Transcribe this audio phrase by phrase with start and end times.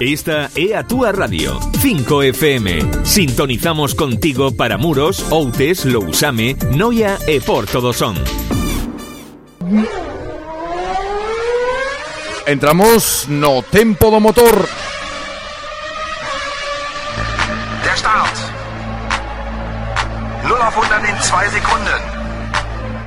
[0.00, 7.82] Esta é a túa radio 5FM Sintonizamos contigo para Muros, Outes, Lousame, Noia e Porto
[7.82, 8.14] do Son
[12.46, 14.66] Entramos no tempo do motor
[17.84, 18.34] Der Start.
[20.40, 22.02] 0 auf 100 in 2 Sekunden.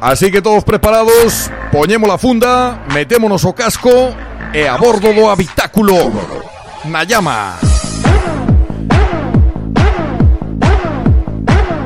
[0.01, 4.13] Así que todos preparados Poñemos la funda Metémonos o casco
[4.53, 6.11] E a bordo do habitáculo
[6.85, 7.03] Na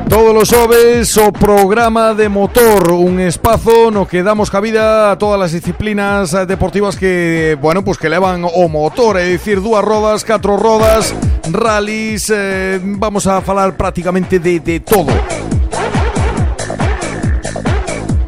[0.08, 5.40] Todos los xoves o programa de motor Un espazo no que damos cabida a todas
[5.40, 10.56] as disciplinas deportivas que, bueno, pues que levan o motor É dicir, dúas rodas, catro
[10.56, 11.14] rodas,
[11.50, 15.10] rallies eh, Vamos a falar prácticamente de, de todo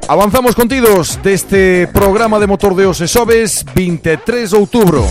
[0.06, 5.08] Avanzamos contidos deste programa de motor de Ose Sobes 23 de outubro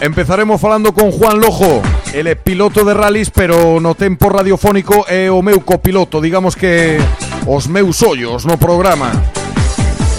[0.00, 1.82] Empezaremos falando con Juan Lojo.
[2.12, 7.02] Ele é piloto de rallies pero no tempo radiofónico é o meu copiloto Digamos que
[7.46, 9.10] os meus ollos no programa.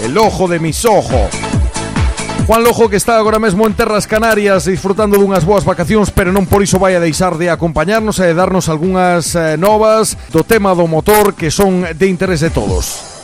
[0.04, 1.32] El ojo de mis ojos
[2.44, 6.44] Juan Lojo que está agora mesmo en Terras Canarias disfrutando dunhas boas vacacións, pero non
[6.44, 10.74] por iso vai a deixar de acompañarnos e de darnos algunhas eh, novas do tema
[10.74, 13.16] do motor que son de interés de todos.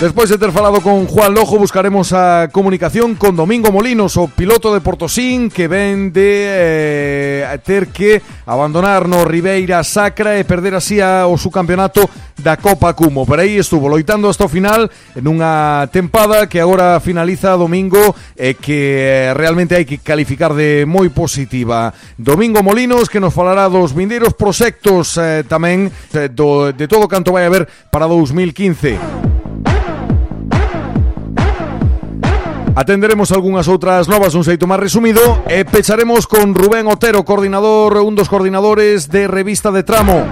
[0.00, 4.74] Despois de ter falado con Juan Lojo Buscaremos a comunicación con Domingo Molinos O piloto
[4.74, 10.98] de Portosín Que ven de eh, ter que abandonar no Ribeira Sacra E perder así
[11.00, 13.26] o su campeonato da Copa Cumo.
[13.26, 14.90] Pero aí estuvo loitando hasta o final
[15.22, 21.08] Nunha tempada que agora finaliza domingo E que eh, realmente hai que calificar de moi
[21.14, 21.94] positiva.
[22.18, 27.46] Domingo Molinos que nos falará dos vindeiros proxectos eh, tamén eh, De todo canto vai
[27.46, 29.33] haber para 2015
[32.74, 38.18] Atenderemos algunhas outras novas un xeito máis resumido e pecharemos con Rubén Otero, coordinador, un
[38.18, 40.26] dos coordinadores de Revista de Tramo.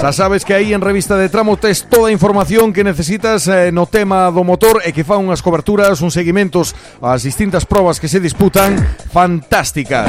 [0.00, 3.68] Xa sabes que aí en Revista de Tramo tes toda a información que necesitas eh,
[3.68, 6.72] no tema do motor e que fan unhas coberturas, uns seguimentos
[7.04, 8.72] ás distintas probas que se disputan
[9.12, 10.08] fantásticas.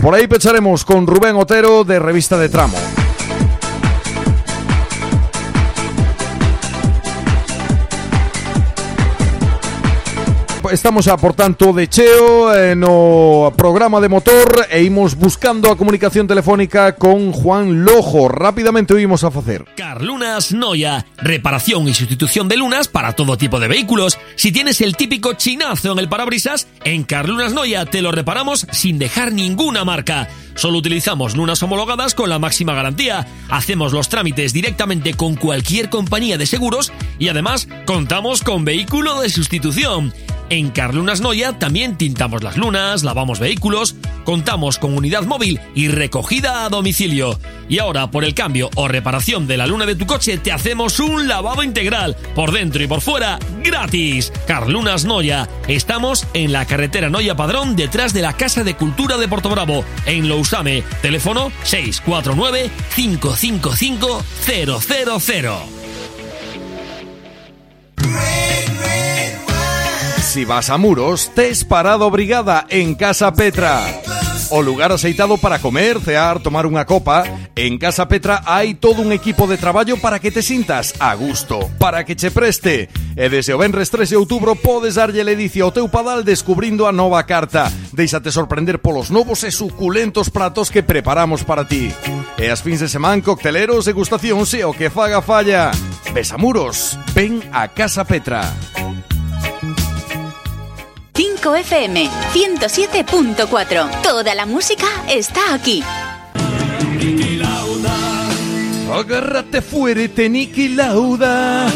[0.00, 3.03] Por aí pecharemos con Rubén Otero de Revista de Tramo.
[10.72, 15.76] Estamos a por tanto de cheo eh, no programa de motor e imos buscando a
[15.76, 18.28] comunicación telefónica con Juan Lojo.
[18.28, 19.64] Rápidamente o a facer.
[19.76, 24.18] Carlunas Noya, reparación y sustitución de lunas para todo tipo de vehículos.
[24.36, 28.98] Si tienes el típico chinazo en el parabrisas, en Carlunas Noya te lo reparamos sin
[28.98, 30.28] dejar ninguna marca.
[30.54, 33.26] Solo utilizamos lunas homologadas con la máxima garantía.
[33.48, 39.30] Hacemos los trámites directamente con cualquier compañía de seguros y además contamos con vehículo de
[39.30, 40.12] sustitución.
[40.50, 46.64] En Carlunas Noya también tintamos las lunas, lavamos vehículos, contamos con unidad móvil y recogida
[46.64, 47.40] a domicilio.
[47.68, 51.00] Y ahora, por el cambio o reparación de la luna de tu coche, te hacemos
[51.00, 54.32] un lavado integral, por dentro y por fuera, gratis.
[54.46, 55.48] Carlunas Noya.
[55.66, 59.82] Estamos en la carretera Noya Padrón, detrás de la Casa de Cultura de Porto Bravo,
[60.04, 60.84] en Usame.
[61.00, 65.64] Teléfono 649 555 000.
[70.34, 73.86] Si vas a Muros, tes parado brigada en Casa Petra.
[74.50, 77.22] O lugar aceitado para comer, cear, tomar unha copa
[77.54, 81.70] En Casa Petra hai todo un equipo de traballo para que te sintas a gusto
[81.78, 82.90] Para que che preste.
[83.14, 86.90] E desde o Benres 3 de outubro podes darlle ledicia ao teu padal descubrindo a
[86.90, 87.70] nova carta.
[87.94, 91.94] Deixate sorprender polos novos e suculentos pratos que preparamos para ti.
[92.34, 95.70] E as fins de semana cocteleros, degustacións e o que faga falla.
[96.10, 98.73] Besamuros, ven a Casa Petra.
[101.44, 104.00] 5 FM 107.4.
[104.02, 105.82] Toda la música está aquí.
[108.90, 111.70] Agárrate fuerte, Niki Lauda.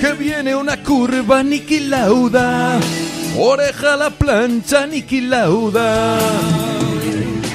[0.00, 2.80] Que viene una curva, Niki Lauda.
[3.36, 6.18] Oreja a la plancha, Niki Lauda.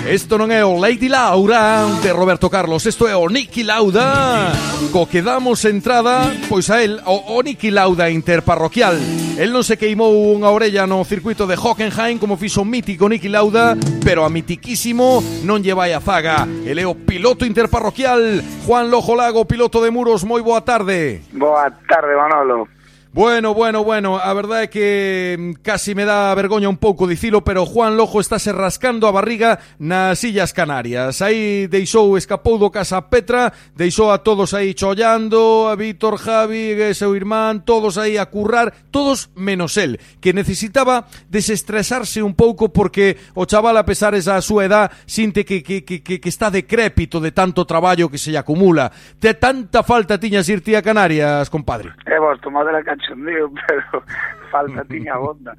[0.06, 4.54] Isto non é o Lady Laura de Roberto Carlos, isto é o Niki Lauda.
[4.94, 9.02] Co que damos entrada, pois a el, o, o Niki Lauda interparroquial.
[9.42, 13.28] El non se queimou unha orella no circuito de Hockenheim como fixo o mítico Niki
[13.28, 13.74] Lauda
[14.06, 18.46] Pero a mitiquísimo non lle vai a zaga El é o piloto interparroquial.
[18.70, 21.26] Juan Lojo Lago, piloto de muros, moi boa tarde.
[21.34, 22.75] Boa tarde, Manolo.
[23.16, 27.48] Bueno, bueno, bueno, a verdade é que mm, casi me dá vergoña un pouco dicilo,
[27.48, 31.24] pero Juan Lojo estáse rascando a barriga nas Illas Canarias.
[31.24, 36.92] Aí deixou, escapou do casa Petra, deixou a todos aí chollando, a Víctor, Javi, e
[36.92, 43.16] seu irmán, todos aí a currar, todos menos el, que necesitaba desestresarse un pouco porque
[43.32, 47.24] o chaval a pesar esa súa edad sinte que, que, que, que, que está decrépito
[47.24, 48.92] de tanto traballo que se lle acumula.
[49.24, 51.96] Te tanta falta tiñas irte a Canarias, compadre.
[52.04, 54.04] E vos, tomade la cancha cachondeo, pero
[54.52, 55.56] falta tiña onda.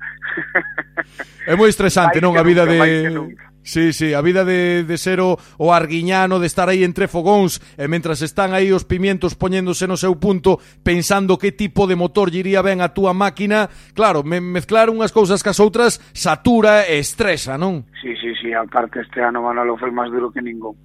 [1.46, 2.34] É moi estresante, non?
[2.34, 3.36] A vida de...
[3.66, 7.58] Sí, sí, a vida de, de ser o, o arguiñano, de estar aí entre fogóns
[7.74, 12.30] e mentras están aí os pimientos poñéndose no seu punto, pensando que tipo de motor
[12.30, 17.02] lle iría ben a túa máquina, claro, me, mezclar unhas cousas cas outras satura e
[17.02, 17.90] estresa, non?
[17.98, 20.78] Sí, sí, sí, aparte este ano Manolo foi máis duro que ningún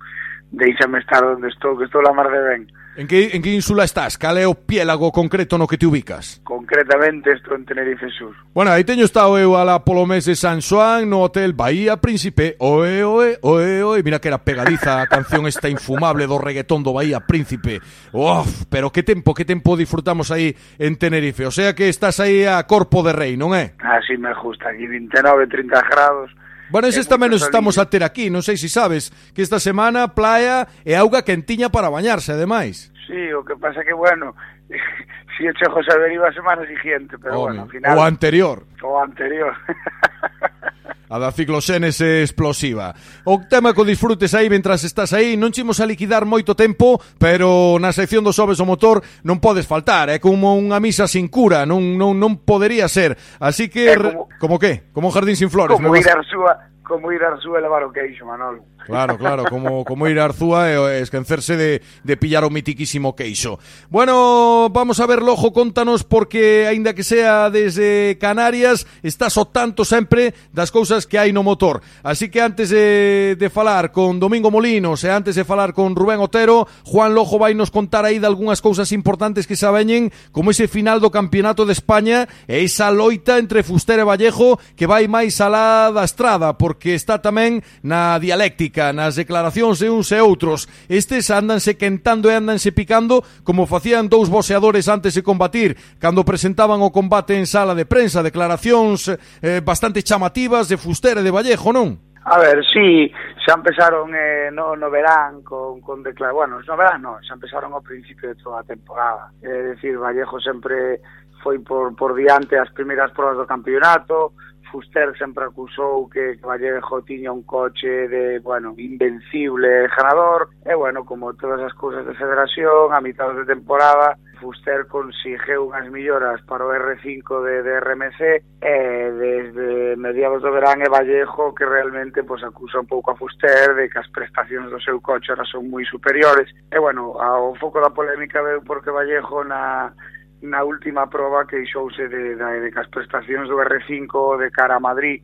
[0.52, 2.68] deixame estar onde estou, que estou la mar de ben.
[2.98, 4.18] En que, en que ínsula estás?
[4.18, 6.44] Cal é o piélago concreto no que te ubicas?
[6.44, 8.36] Concretamente estou en Tenerife Sur.
[8.54, 12.04] Bueno, aí teño estado eu a la polo mes de San Juan no Hotel Bahía
[12.04, 12.60] Príncipe.
[12.60, 14.04] Oe, oe, oe, oe.
[14.04, 17.80] Mira que era pegadiza a canción esta infumable do reggaetón do Bahía Príncipe.
[18.12, 21.48] Uf, pero que tempo, que tempo disfrutamos aí en Tenerife.
[21.48, 23.72] O sea que estás aí a corpo de rei, non é?
[23.80, 24.68] Así me gusta.
[24.68, 26.28] Aquí 29, 30 grados
[26.72, 29.44] Bueno, eses É tamén moito nos estamos a ter aquí, non sei se sabes que
[29.44, 32.90] esta semana playa e auga quentiña para bañarse, ademais.
[33.06, 34.34] Sí, o que pasa que, bueno,
[35.36, 37.98] si o Chejo saber iba a semana siguiente, pero Home, bueno, final...
[37.98, 38.64] o anterior.
[38.82, 39.52] O anterior.
[41.12, 42.96] a da cicloxénese explosiva.
[43.28, 47.76] O tema que disfrutes aí mentras estás aí, non chimos a liquidar moito tempo, pero
[47.84, 51.68] na sección dos sobes o motor non podes faltar, é como unha misa sin cura,
[51.68, 53.20] non non non podería ser.
[53.44, 54.88] Así que é como, como que?
[54.96, 57.84] Como un jardín sin flores, como ir a súa como ir a Arzúa e levar
[57.84, 58.64] o queixo, Manolo.
[58.86, 63.16] Claro, claro, como, como ir a Arzúa e eh, esquecerse de, de pillar o mitiquísimo
[63.16, 63.60] queixo.
[63.90, 69.86] Bueno, vamos a ver, Lojo, contanos, porque, aínda que sea desde Canarias, estás o tanto
[69.86, 71.86] sempre das cousas que hai no motor.
[72.02, 76.20] Así que antes de, de falar con Domingo Molinos e antes de falar con Rubén
[76.20, 80.50] Otero, Juan Lojo vai nos contar aí de algunhas cousas importantes que se aveñen, como
[80.50, 85.06] ese final do Campeonato de España e esa loita entre Fuster e Vallejo que vai
[85.06, 90.24] máis alá da estrada, por porque está tamén na dialéctica, nas declaracións de uns e
[90.24, 90.72] outros.
[90.88, 96.80] Estes andanse quentando e andanse picando como facían dous boxeadores antes de combatir, cando presentaban
[96.80, 101.76] o combate en sala de prensa, declaracións eh, bastante chamativas de Fustera e de Vallejo,
[101.76, 102.00] non?
[102.24, 103.12] A ver, sí,
[103.44, 107.76] xa empezaron eh, no, no verán con, con declarar, bueno, no verán no, xa empezaron
[107.76, 109.36] ao principio de toda a temporada.
[109.44, 111.04] É eh, decir, Vallejo sempre
[111.44, 114.32] foi por, por diante as primeiras probas do campeonato,
[114.72, 121.34] Fuster sempre acusou que Vallejo tiña un coche de, bueno, invencible ganador, e bueno, como
[121.36, 126.74] todas as cousas da federación, a mitad de temporada, Fuster consigue unhas melloras para o
[126.74, 128.22] R5 de, de RMC
[128.58, 128.78] e
[129.14, 133.86] desde mediados do verán e Vallejo que realmente pues, acusa un pouco a Fuster de
[133.86, 136.50] que as prestacións do seu coche ahora son moi superiores.
[136.74, 139.94] E bueno, ao foco da polémica veu porque Vallejo na
[140.42, 144.78] na última proba que ixouse de, de, de que as prestacións do R5 de cara
[144.78, 145.22] a Madrid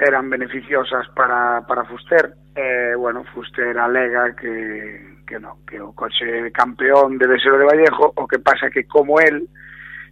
[0.00, 2.34] eran beneficiosas para, para Fuster.
[2.56, 7.64] Eh, bueno, Fuster alega que, que no, que o coche campeón debe ser o de
[7.64, 9.48] Vallejo, o que pasa que como él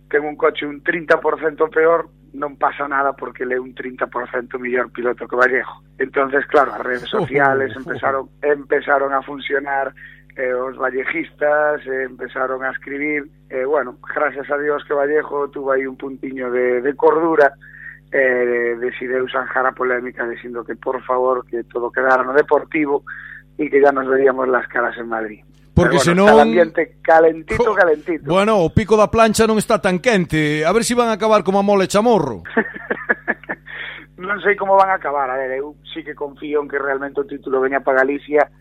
[0.08, 4.08] ten un coche un 30% peor, non pasa nada porque le un 30%
[4.60, 5.84] mellor piloto que Vallejo.
[5.96, 9.92] Entonces, claro, as redes sociales empezaron empezaron a funcionar
[10.36, 15.50] eh, os vallejistas eh, empezaron a escribir e, eh, bueno, gracias a Dios que Vallejo
[15.50, 17.52] tuvo aí un puntiño de, de cordura
[18.12, 23.04] eh, decideu zanjar a polémica dicindo que por favor que todo quedara no deportivo
[23.56, 25.40] e que ya nos veríamos las caras en Madrid.
[25.72, 26.28] Porque Pero, bueno, senón...
[26.28, 27.74] Está ambiente calentito, jo...
[27.74, 28.24] calentito.
[28.28, 30.64] Bueno, o pico da plancha non está tan quente.
[30.64, 32.44] A ver se si van a acabar como a mole chamorro.
[34.20, 35.32] non sei como van a acabar.
[35.32, 38.52] A ver, eu sí que confío en que realmente o título veña para Galicia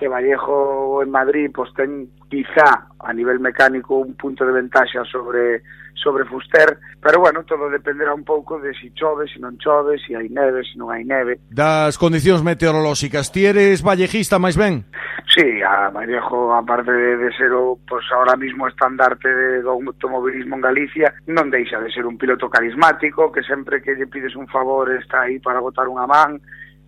[0.00, 5.60] que Vallejo en Madrid pues ten quizá a nivel mecánico un punto de ventaxa sobre
[5.92, 9.98] sobre Fuster, pero bueno, todo dependerá un pouco de si chove, se si non chove,
[9.98, 11.36] se si hai neve, se si non hai neve.
[11.52, 14.88] Das condicións meteorolóxicas, ti eres vallejista máis ben?
[15.28, 20.56] Sí, a Vallejo, aparte de, de ser o, pues ahora mismo estandarte de, do automovilismo
[20.56, 24.48] en Galicia, non deixa de ser un piloto carismático, que sempre que lle pides un
[24.48, 26.40] favor está aí para botar unha man,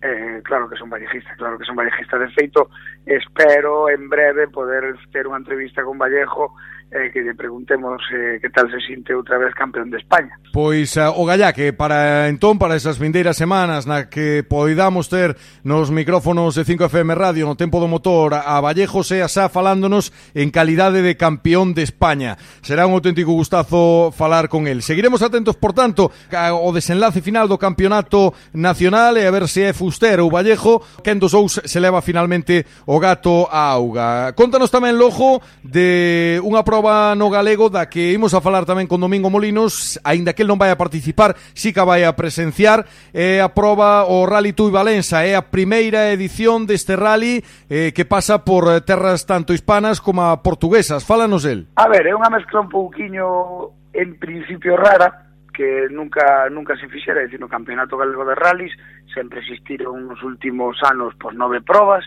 [0.03, 2.69] eh, claro que son vallejista, claro que son vallejista de feito,
[3.05, 4.83] espero en breve poder
[5.15, 6.51] ter unha entrevista con Vallejo
[6.93, 10.37] eh, que lle preguntemos eh, que tal se sinte outra vez campeón de España.
[10.53, 15.33] Pois uh, o gallá que para entón, para esas vindeiras semanas na que poidamos ter
[15.65, 20.13] nos micrófonos de 5FM Radio no tempo do motor a Vallejo e a Sá falándonos
[20.37, 22.37] en calidade de campeón de España.
[22.61, 24.85] Será un auténtico gustazo falar con el.
[24.85, 29.73] Seguiremos atentos, por tanto, ao desenlace final do campeonato nacional e a ver se é
[29.73, 34.35] Fuster ou Vallejo quen dos ous se leva finalmente o gato a auga.
[34.37, 38.91] Contanos tamén, Lojo, de unha prova Nova no Galego da que imos a falar tamén
[38.91, 42.83] con Domingo Molinos aínda que el non vai a participar si que vai a presenciar.
[43.15, 47.39] Eh, a prova o Rally Tui Valença é a primeira edición deste rally
[47.71, 51.07] eh, que pasa por eh, terras tanto hispanas como portuguesas.
[51.07, 51.71] Fálanos el.
[51.79, 57.23] A ver, é unha mezcla un pouquiño en principio rara que nunca nunca se fixera,
[57.23, 58.75] é dicir, no Campeonato Galego de Rallys
[59.15, 62.03] sempre existiron nos últimos anos pois nove probas,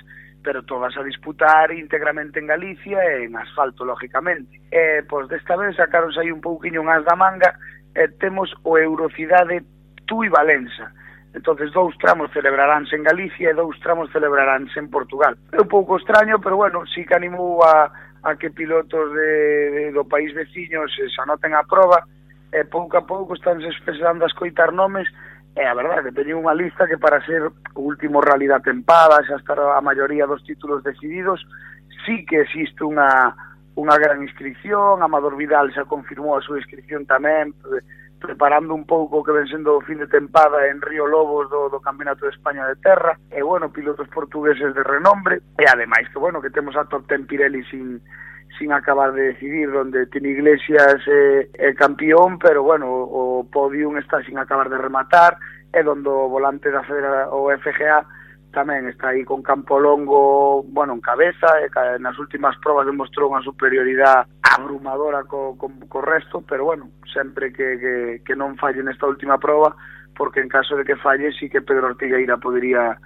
[0.47, 4.63] pero todas a disputar íntegramente en Galicia e en asfalto, lógicamente.
[4.71, 7.59] E, pois, desta vez sacaronse aí un pouquiño as da manga
[7.91, 9.67] e temos o Eurocidade
[10.07, 10.95] Tú e Valença.
[11.35, 15.35] Entonces dous tramos celebraránse en Galicia e dous tramos celebraránse en Portugal.
[15.51, 17.91] É un pouco extraño, pero bueno, sí que animou a,
[18.23, 19.31] a que pilotos de,
[19.75, 22.07] de, do país veciño se, se anoten a prova
[22.55, 25.11] e pouco a pouco estánse empezando a escoitar nomes
[25.57, 29.25] E a verdade, que teñen unha lista que para ser o último rally da tempada,
[29.25, 31.41] xa estar a maioría dos títulos decididos,
[32.05, 33.33] sí que existe unha,
[33.73, 37.81] unha gran inscripción, Amador Vidal xa confirmou a súa inscripción tamén, pre,
[38.21, 41.81] preparando un pouco que ven sendo o fin de tempada en Río Lobos do, do
[41.81, 46.45] Campeonato de España de Terra, e bueno, pilotos portugueses de renombre, e ademais que bueno,
[46.45, 48.05] que temos a Top Ten Pirelli sin,
[48.59, 54.23] sin acabar de decidir onde tiene Iglesias eh, el campeón pero bueno, o podium está
[54.25, 55.37] sin acabar de rematar
[55.73, 58.07] e donde o volante da Federa, o FGA
[58.57, 61.69] tamén está aí con Campolongo, bueno, en cabeza, e
[62.01, 67.77] nas últimas probas demostrou unha superioridade abrumadora co, co, co resto, pero bueno, sempre que,
[67.77, 69.77] que, que non falle nesta última proba,
[70.17, 72.97] porque en caso de que falle, sí que Pedro Ortigueira podría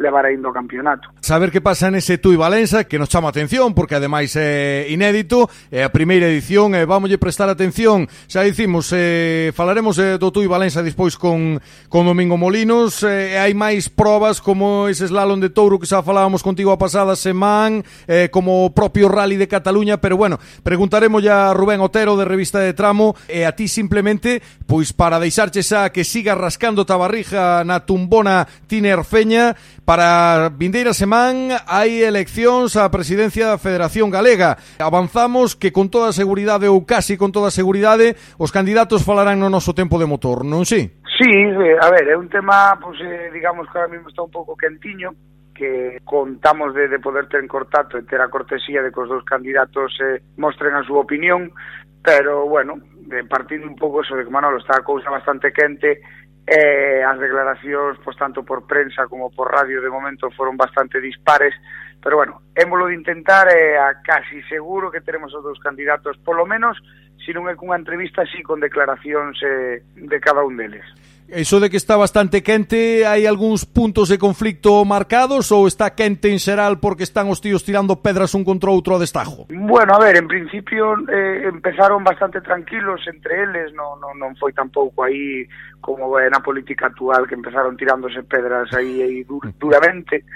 [0.00, 1.12] levar aí o campeonato.
[1.20, 5.84] Saber que pasa nese Tui Valença que nos chama atención porque ademais é inédito, é
[5.84, 8.08] a primeira edición e vamolle prestar atención.
[8.26, 13.38] Xa dicimos, eh, falaremos eh, do Tui Valença despois con, con Domingo Molinos eh, e
[13.38, 17.84] hai máis probas como ese slalom de Touro que xa falábamos contigo a pasada semana,
[18.08, 22.24] eh, como o propio Rally de Cataluña, pero bueno, preguntaremos ya a Rubén Otero de
[22.24, 27.62] Revista de Tramo e a ti simplemente, pois para deixarche xa que siga rascando tabarrija
[27.68, 29.54] na tumbona tinerfeña
[29.90, 34.54] Para vindeira semán hai eleccións á presidencia da Federación Galega.
[34.78, 39.74] Avanzamos que con toda seguridade ou casi con toda seguridade os candidatos falarán no noso
[39.74, 40.94] tempo de motor, non si?
[41.18, 44.30] Sí, eh, a ver, é un tema, pues, eh, digamos que ahora mismo está un
[44.30, 45.10] pouco quentiño,
[45.50, 49.10] que contamos de, de poder ter en contacto e ter a cortesía de que os
[49.10, 51.50] dous candidatos eh, mostren a súa opinión,
[51.98, 52.78] pero, bueno,
[53.10, 55.98] de partindo un pouco eso de que Manolo está a cousa bastante quente,
[56.46, 61.54] Eh, as declaracións, pois tanto por prensa como por radio de momento foron bastante dispares,
[62.02, 66.80] pero bueno, émolo de intentar eh, a casi seguro que teremos outros candidatos, polo menos,
[67.20, 70.86] se non é cunha entrevista, si con declaracións eh, de cada un deles.
[71.30, 76.26] Eso de que está bastante quente, hai algúns puntos de conflicto marcados ou está quente
[76.26, 79.46] en xeral porque están os tíos tirando pedras un contra outro a destajo?
[79.46, 84.50] Bueno, a ver, en principio eh, empezaron bastante tranquilos entre eles, non, non, non foi
[84.50, 85.46] tampouco aí
[85.78, 89.54] como é na política actual que empezaron tirándose pedras aí, aí dur, mm.
[89.54, 90.26] duramente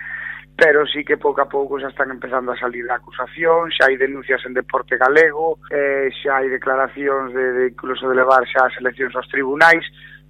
[0.57, 3.99] pero sí que pouco a pouco xa están empezando a salir a acusación, xa hai
[3.99, 8.79] denuncias en deporte galego, eh, xa hai declaracións de, de incluso de levar xa as
[8.79, 9.83] eleccións aos tribunais,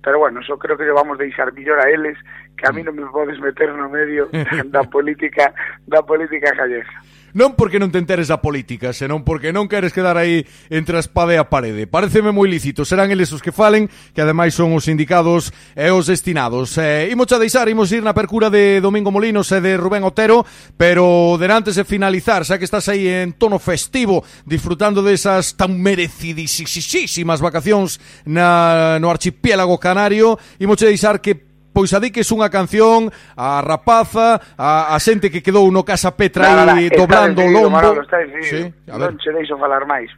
[0.04, 2.18] pero bueno, eso creo que vamos deixar millor a eles
[2.56, 2.86] que a mí mm.
[2.86, 4.28] non me podes meter no medio
[4.74, 5.56] da política
[5.88, 6.92] da política gallega
[7.34, 11.02] non porque non te enteres a política, senón porque non queres quedar aí entre a
[11.02, 11.90] espada e a parede.
[11.90, 16.06] Pareceme moi lícito, serán eles os que falen, que ademais son os sindicados e os
[16.06, 16.78] destinados.
[16.78, 20.46] Eh, imos a deixar, imos ir na percura de Domingo Molinos e de Rubén Otero,
[20.78, 27.42] pero denantes de finalizar, xa que estás aí en tono festivo, disfrutando desas tan merecidísimas
[27.42, 34.38] vacacións na, no archipiélago canario, imos a deixar que pois a unha canción a rapaza,
[34.54, 37.74] a, a xente que quedou no Casa Petra aí doblando o lombo.
[37.74, 38.22] Maralo, está.
[38.46, 39.10] Sí, a ver.
[39.10, 40.08] Non che deixo falar máis.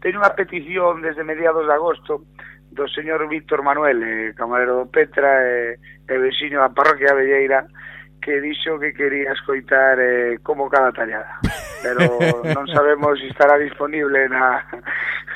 [0.00, 2.24] Teño unha petición desde mediados de agosto
[2.72, 7.68] do señor Víctor Manuel, eh, camarero do Petra eh, e eh, veciño da parroquia Velleira,
[8.16, 11.36] que dixo que quería escoitar eh, como cada tallada
[11.82, 12.06] pero
[12.54, 14.62] non sabemos se estará disponible na,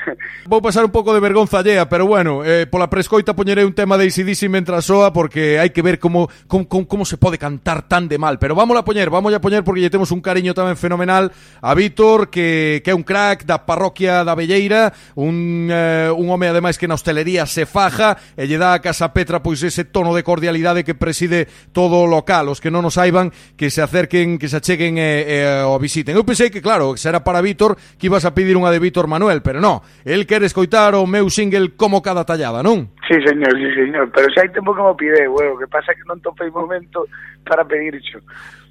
[0.47, 3.97] Vou pasar un pouco de vergonza allea, pero bueno, eh, pola prescoita poñerei un tema
[3.97, 7.87] de ACDC mentras soa porque hai que ver como, como, como, como se pode cantar
[7.87, 8.39] tan de mal.
[8.39, 11.71] Pero vámonos a poñer, vamos a poñer porque lle temos un cariño tamén fenomenal a
[11.75, 16.79] Vítor, que, que é un crack da parroquia da Velleira, un, eh, un home ademais
[16.79, 20.23] que na hostelería se faja e lle dá a Casa Petra pois ese tono de
[20.23, 22.47] cordialidade que preside todo o local.
[22.47, 25.37] Os que non nos saiban, que se acerquen, que se acheguen e, e
[25.67, 26.15] o visiten.
[26.15, 29.11] Eu pensei que, claro, que será para Vítor, que ibas a pedir unha de Vítor
[29.11, 32.91] Manuel, pero no, el quere escoitar o meu single como cada tallada, non?
[33.07, 36.05] Sí, señor, sí, señor, pero xa hai tempo que mo pide, bueno, que pasa que
[36.05, 37.07] non topei momento
[37.47, 38.19] para pedircho.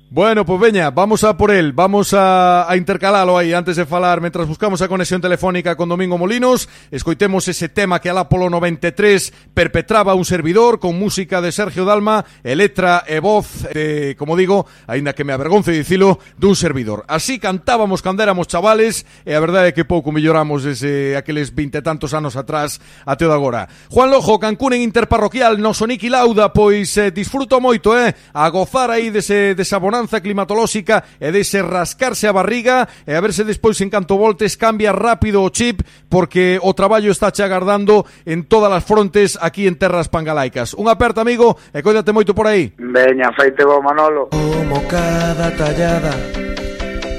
[0.08, 4.20] Bueno, pues veña, vamos a por él, vamos a, a intercalalo aí antes de falar,
[4.20, 9.32] mentras buscamos a conexión telefónica con Domingo Molinos, escoitemos ese tema que al Apolo 93
[9.52, 14.70] perpetraba un servidor con música de Sergio Dalma e letra e voz de, como digo,
[14.86, 17.02] aínda que me avergonce dicilo, dun servidor.
[17.10, 21.82] Así cantábamos cando éramos chavales e a verdade é que pouco melloramos desde aqueles vinte
[21.82, 22.78] tantos anos atrás
[23.10, 23.66] até o de agora.
[23.90, 28.94] Juan Lojo, Cancún en Interparroquial, non soniqui lauda, pois eh, disfruto moito, eh, a gozar
[28.94, 33.88] aí dese desabonado bonanza climatolóxica e dese rascarse a barriga e a verse despois en
[33.88, 35.80] canto voltes cambia rápido o chip
[36.12, 40.76] porque o traballo está che agardando en todas as frontes aquí en terras pangalaicas.
[40.76, 42.76] Un aperta, amigo, e coídate moito por aí.
[42.76, 44.28] Veña, feite bo, Manolo.
[44.36, 46.12] Como cada tallada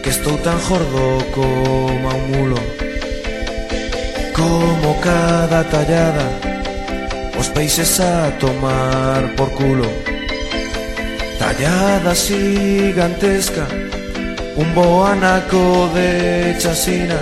[0.05, 1.01] que estou tan jordo
[1.33, 2.59] como a un mulo
[4.31, 6.29] Como cada tallada
[7.37, 10.16] os peixes a tomar por culo
[11.39, 13.67] Tallada gigantesca,
[14.55, 17.19] un boanaco de chacina.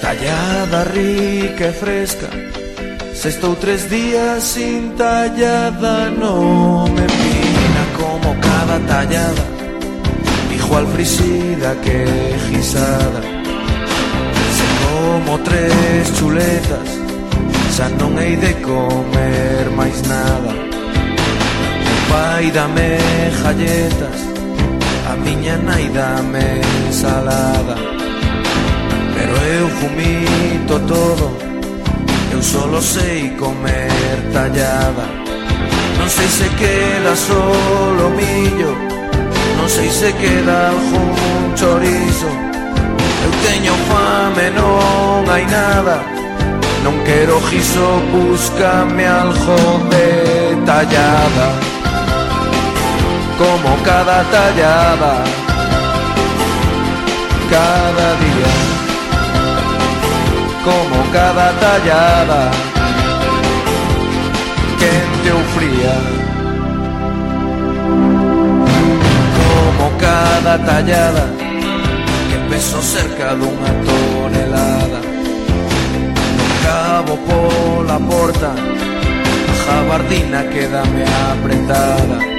[0.00, 2.28] Tallada rica e fresca,
[3.14, 9.44] se estou tres días sin tallada no me pina como cada tallada.
[10.50, 12.04] Dijo al frisida que
[12.50, 13.20] guisada,
[14.56, 16.88] se como tres chuletas,
[17.76, 20.71] xa non hei de comer máis nada.
[22.12, 22.98] Pai dame
[23.42, 24.18] galletas
[25.10, 27.76] A miña nai dame ensalada.
[29.14, 31.26] Pero eu fumito todo
[32.32, 35.06] Eu solo sei comer tallada.
[35.98, 38.72] Non sei se queda solo millo
[39.58, 42.30] Non sei se queda algún chorizo.
[43.24, 45.96] Eu teño fame, non hai nada
[46.82, 49.58] Non quero giso, búscame algo
[49.92, 51.81] de tallada
[53.38, 55.24] como cada tallada,
[57.50, 58.52] cada día,
[60.64, 62.50] como cada tallada,
[65.34, 65.96] ou fría,
[69.38, 71.26] como cada tallada,
[72.28, 75.00] que peso cerca dunha tonelada,
[76.36, 78.52] no cabo pola porta,
[79.50, 82.31] a jabardina quedame apretada,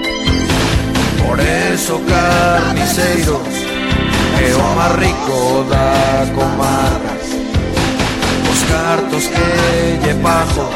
[1.26, 3.48] Por eso carniceiros
[4.40, 7.14] é o máis rico da comarca
[8.52, 9.48] Os cartos que
[10.04, 10.68] lle pago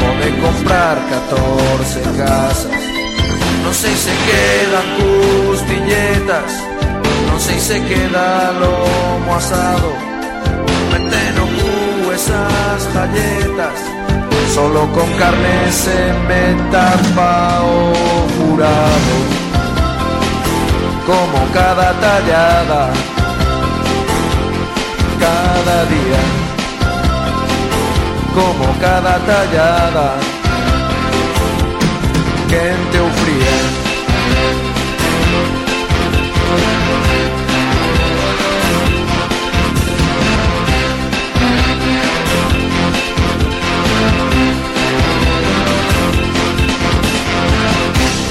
[0.00, 2.72] Pode comprar 14 casas.
[3.62, 6.52] Non sei se quedan costilletas
[7.28, 9.92] Non sei se queda lomo asado.
[10.90, 13.78] Mete no cu esas galletas
[14.54, 18.10] Solo con carne se me tapa o
[21.06, 22.90] como cada tallada,
[25.18, 26.22] cada día,
[28.34, 30.14] como cada tallada,
[32.48, 33.56] quente o fría.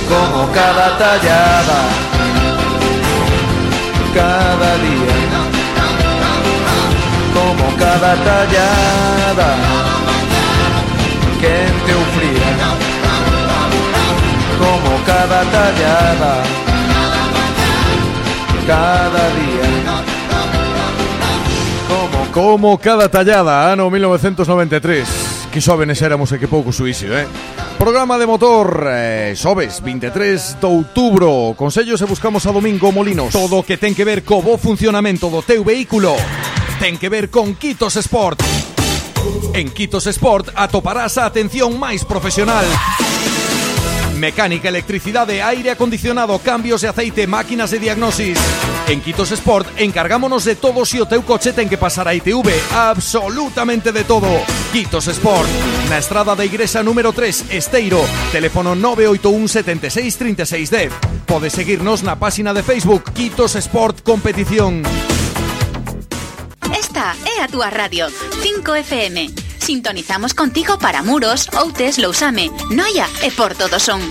[0.10, 2.19] Como cada tallada
[4.14, 5.18] cada día,
[7.34, 9.50] como cada tallada,
[11.40, 12.54] quente o fría,
[14.60, 16.44] como cada tallada,
[18.68, 19.70] cada día.
[22.32, 27.26] Como cada tallada, ano 1993 Que xovenes éramos e que pouco suício, eh?
[27.82, 31.58] Programa de motor eh, Sobes, 23 de outubro.
[31.58, 33.34] Consellos e buscamos a Domingo Molinos.
[33.34, 36.14] Todo que ten que ver co bo funcionamento do teu vehículo
[36.80, 38.40] Ten que ver con Quitos Sport.
[39.54, 42.64] En Quitos Sport atoparás a atención máis profesional.
[44.16, 48.40] Mecánica, electricidade, aire acondicionado, cambios de aceite, máquinas de diagnosis
[48.90, 52.50] En Quitos Sport encargámonos de todo si o teu coche ten que pasar a ITV,
[52.74, 54.26] absolutamente de todo.
[54.74, 55.46] Quitos Sport,
[55.94, 58.02] na estrada da Igrexa número 3, Esteiro,
[58.34, 60.94] teléfono 981 76 36 10.
[61.30, 64.82] Podes seguirnos na página de Facebook Quitos Sport Competición.
[66.74, 68.10] Esta é a radio,
[68.42, 69.30] 5FM.
[69.62, 74.02] Sintonizamos contigo para Muros, Outes, Lousame, Noia e Porto do Son.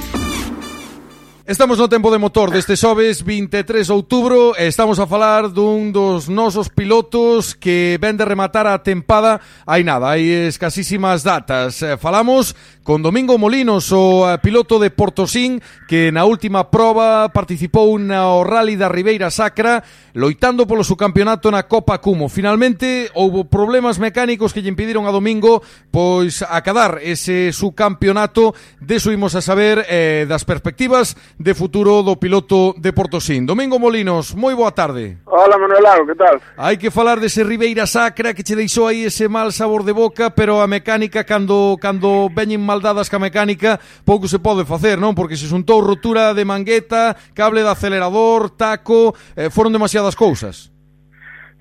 [1.48, 5.96] Estamos no tempo de motor deste xoves 23 de outubro e estamos a falar dun
[5.96, 11.80] dos nosos pilotos que ven de rematar a tempada hai nada, hai escasísimas datas.
[11.80, 12.52] Eh, falamos
[12.84, 18.44] con Domingo Molinos, o eh, piloto de Portosín que na última proba participou na o
[18.44, 19.80] Rally da Ribeira Sacra
[20.12, 22.28] loitando polo seu campeonato na Copa Cumo.
[22.28, 28.52] Finalmente houbo problemas mecánicos que lle impediron a Domingo pois acadar ese su campeonato
[28.84, 33.46] de suimos a saber eh, das perspectivas de futuro do piloto de Portosín.
[33.46, 35.22] Domingo Molinos, moi boa tarde.
[35.22, 36.42] Hola Manuel Lago, que tal?
[36.58, 40.34] Hai que falar dese Ribeira Sacra que che deixou aí ese mal sabor de boca,
[40.34, 45.14] pero a mecánica cando cando veñen maldadas ca mecánica, pouco se pode facer, non?
[45.14, 50.74] Porque se xuntou rotura de mangueta, cable de acelerador, taco, eh, foron demasiadas cousas.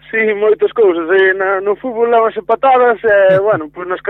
[0.09, 1.05] Sí, moitas cousas.
[1.05, 4.01] E na, no fútbol levanse patadas, e, eh, bueno, pois nas,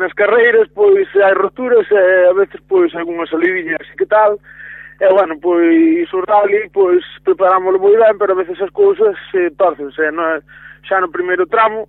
[0.00, 4.40] nas carreiras, pois hai roturas, e a veces, pois, algunha salivilla, así que tal.
[5.00, 9.48] E, bueno, pois o rally, pois preparámoslo moi ben, pero a veces as cousas se
[9.56, 10.44] torcense, non?
[10.84, 11.88] xa no primeiro tramo,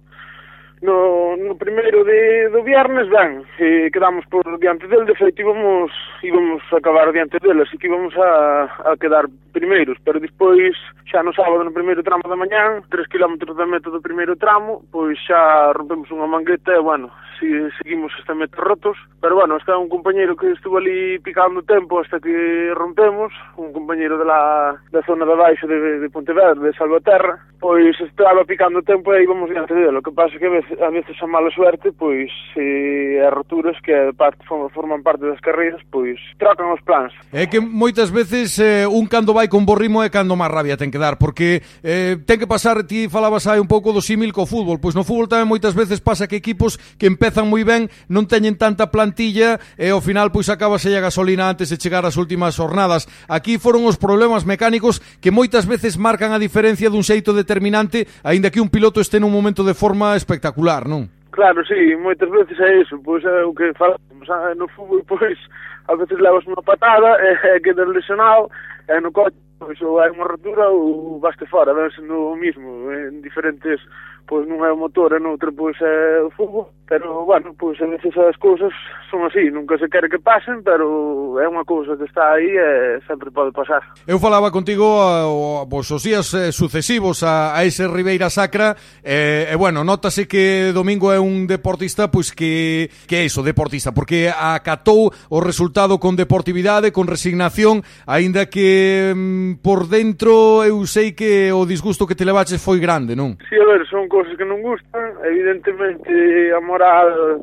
[0.81, 5.91] no, no primeiro de, do viernes, ben, eh, quedamos por diante del, de feito íbamos,
[6.23, 10.73] íbamos a acabar diante del, así que íbamos a, a quedar primeiros, pero despois,
[11.05, 14.81] xa no sábado no primeiro tramo da mañán, 3 km da meta do primeiro tramo,
[14.91, 17.47] pois xa rompemos unha mangueta e, bueno, si,
[17.81, 22.19] seguimos esta meta rotos, pero, bueno, está un compañero que estuvo ali picando tempo hasta
[22.19, 27.37] que rompemos, un compañero de la, da zona da baixa de, de Pontevedra, de Salvaterra,
[27.59, 30.89] pois estaba picando tempo e íbamos diante dele, o que pasa que a veces a
[30.89, 36.19] veces a mala suerte, pois eh, as roturas que parte, forman parte das carreiras, pois
[36.39, 37.11] trocan os plans.
[37.33, 40.79] É que moitas veces eh, un cando vai con bo ritmo é cando máis rabia
[40.79, 44.31] ten que dar, porque eh, ten que pasar, ti falabas aí un pouco do símil
[44.31, 47.91] co fútbol, pois no fútbol tamén moitas veces pasa que equipos que empezan moi ben
[48.07, 52.15] non teñen tanta plantilla e ao final pois acabase a gasolina antes de chegar ás
[52.15, 53.11] últimas jornadas.
[53.27, 58.53] Aquí foron os problemas mecánicos que moitas veces marcan a diferencia dun xeito determinante, aínda
[58.53, 61.09] que un piloto este nun momento de forma espectacular popular, non?
[61.31, 65.39] Claro, sí, moitas veces é iso, pois é o que falamos é, no fútbol, pois
[65.87, 68.51] a veces levas unha patada, e é quedas lesionado,
[68.85, 72.93] e no coche, pois ou hai unha rotura ou vaste fora, fora, vense no mismo,
[72.93, 73.81] en diferentes
[74.31, 77.85] pois non é o motor, e noutra pois é o fútbol, pero bueno, pois a
[77.85, 78.71] veces as cousas
[79.11, 83.03] son así, nunca se quere que pasen, pero é unha cousa que está aí e
[83.03, 83.83] sempre pode pasar.
[84.07, 88.71] Eu falaba contigo a, vos os días eh, sucesivos a, a ese Ribeira Sacra,
[89.03, 93.43] e, eh, e bueno, notase que Domingo é un deportista pois que, que é iso,
[93.43, 100.79] deportista, porque acatou o resultado con deportividade, con resignación, aínda que mm, por dentro eu
[100.87, 103.35] sei que o disgusto que te levaches foi grande, non?
[103.51, 106.13] Si, sí, a ver, son cousas cousas que non gustan, evidentemente
[106.53, 107.41] a moral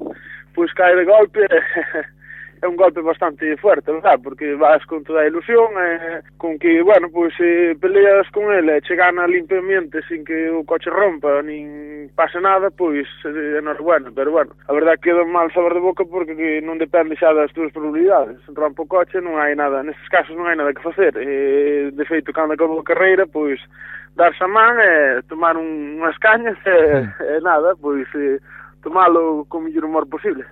[0.55, 1.43] pois cae de golpe
[2.63, 4.19] é un golpe bastante fuerte, verdad?
[4.23, 8.79] Porque vas con toda a ilusión, eh, con que, bueno, pois eh, peleas con ele
[8.79, 13.75] e chegan a limpiamente sin que o coche rompa, nin pase nada, pois eh, non
[13.75, 16.79] é bueno, pero bueno, a verdad queda un mal sabor de boca porque que non
[16.79, 18.39] depende xa das túas probabilidades.
[18.55, 21.15] Rompe o coche, non hai nada, nestes casos non hai nada que facer.
[21.19, 23.63] E, de feito, cando acabou a carreira, pois
[24.17, 28.41] darse a man e tomar un, unhas cañas e, e nada, pois e,
[28.83, 30.45] tomalo co mellor humor posible.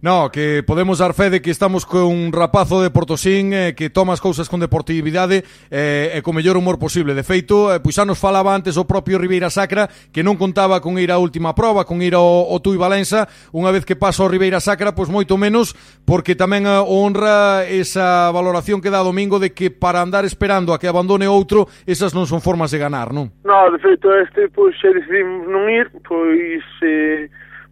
[0.00, 4.14] No, que podemos dar fe de que estamos cun rapazo de Portosín eh, que toma
[4.14, 5.42] as cousas con deportividade
[5.74, 7.18] eh, e co mellor humor posible.
[7.18, 10.78] De feito, eh, pois xa nos falaba antes o propio Ribeira Sacra que non contaba
[10.78, 13.26] con ir á última proba, con ir ao, ao Tui Valença.
[13.50, 15.74] Unha vez que pasa o Ribeira Sacra, pois moito menos,
[16.06, 20.78] porque tamén eh, honra esa valoración que dá Domingo de que para andar esperando a
[20.78, 23.34] que abandone outro, esas non son formas de ganar, non?
[23.42, 26.62] No, de feito, este, pois, xa decidimos non ir, pois...
[26.86, 27.26] Eh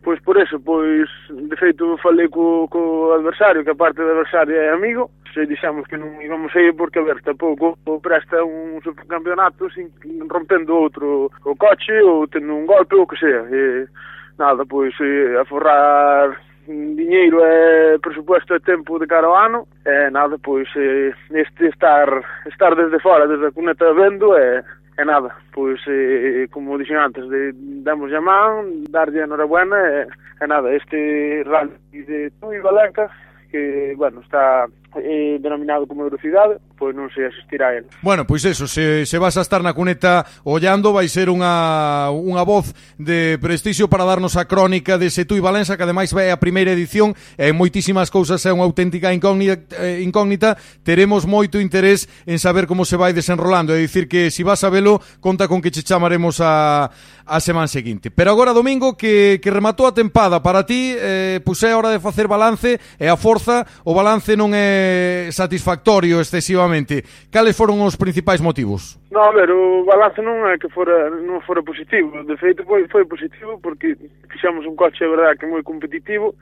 [0.07, 4.55] Pois por eso, pois, de feito, falei co, co adversario, que a parte do adversario
[4.55, 8.79] é amigo, se dixamos que non íbamos a ir porque, a ver, tampouco presta un
[8.87, 9.91] supercampeonato sin
[10.31, 13.51] rompendo outro o coche ou tendo un golpe ou que sea.
[13.51, 13.91] E,
[14.39, 16.39] nada, pois, e, aforrar
[16.71, 22.07] diñeiro e presupuesto e tempo de cara ao ano e nada, pois e, este estar
[22.47, 24.63] estar desde fora, desde a cuneta vendo e
[24.99, 27.53] E nada, pois, eh, eh, eh, como dixen antes, de,
[27.85, 30.09] damos a man, darlle a enhorabuena, e,
[30.41, 33.11] e nada, este rally de Tui Valenca,
[33.51, 34.67] que, bueno, está
[35.03, 37.91] eh, denominado como Eurocidade, pois non sei asistir a ele.
[38.01, 42.47] Bueno, pois eso, se, se vas a estar na cuneta ollando, vai ser unha, unha
[42.47, 46.39] voz de prestixio para darnos a crónica de Setú e Valença, que ademais vai a
[46.39, 50.55] primeira edición, e moitísimas cousas é unha auténtica incógnita, eh, incógnita,
[50.87, 54.63] teremos moito interés en saber como se vai desenrolando, é dicir que se si vas
[54.65, 56.91] a velo, conta con que che chamaremos a,
[57.25, 58.11] a semana seguinte.
[58.11, 61.99] Pero agora, Domingo, que, que rematou a tempada para ti, eh, pois é hora de
[61.99, 64.86] facer balance, e a forza, o balance non é
[65.33, 67.03] satisfactorio excesivamente.
[67.31, 68.99] Cales foron os principais motivos?
[69.11, 72.13] No, a ver, o balance non é que fora, non fora positivo.
[72.25, 73.97] De feito, foi, foi positivo porque
[74.29, 76.35] fixamos un coche, é verdade, que moi competitivo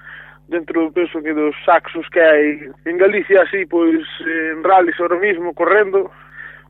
[0.48, 5.18] dentro, penso que dos saxos que hai en Galicia, así, pois, eh, en rallies ahora
[5.18, 6.10] mismo, correndo,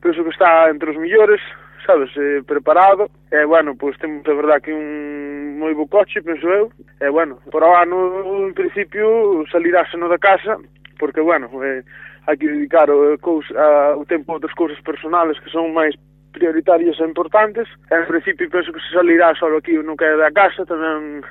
[0.01, 1.41] penso que está entre os millores,
[1.85, 3.09] sabes, eh, preparado.
[3.31, 6.71] E, eh, bueno, pois temos, a verdade, que un moi bo coche, penso eu.
[6.99, 10.57] E, eh, bueno, por ano, en principio, saliráseno da casa
[10.97, 11.83] porque, bueno, eh,
[12.27, 15.73] hai que dedicar eh, o, cousa, a, o tempo a outras cousas personales que son
[15.73, 15.93] máis
[16.33, 17.67] prioritarias e importantes.
[17.91, 21.23] En principio penso que se salirá só aquí no que é da casa, tamén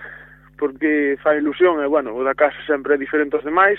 [0.57, 3.79] porque fai ilusión e, bueno, o da casa sempre é diferente aos demais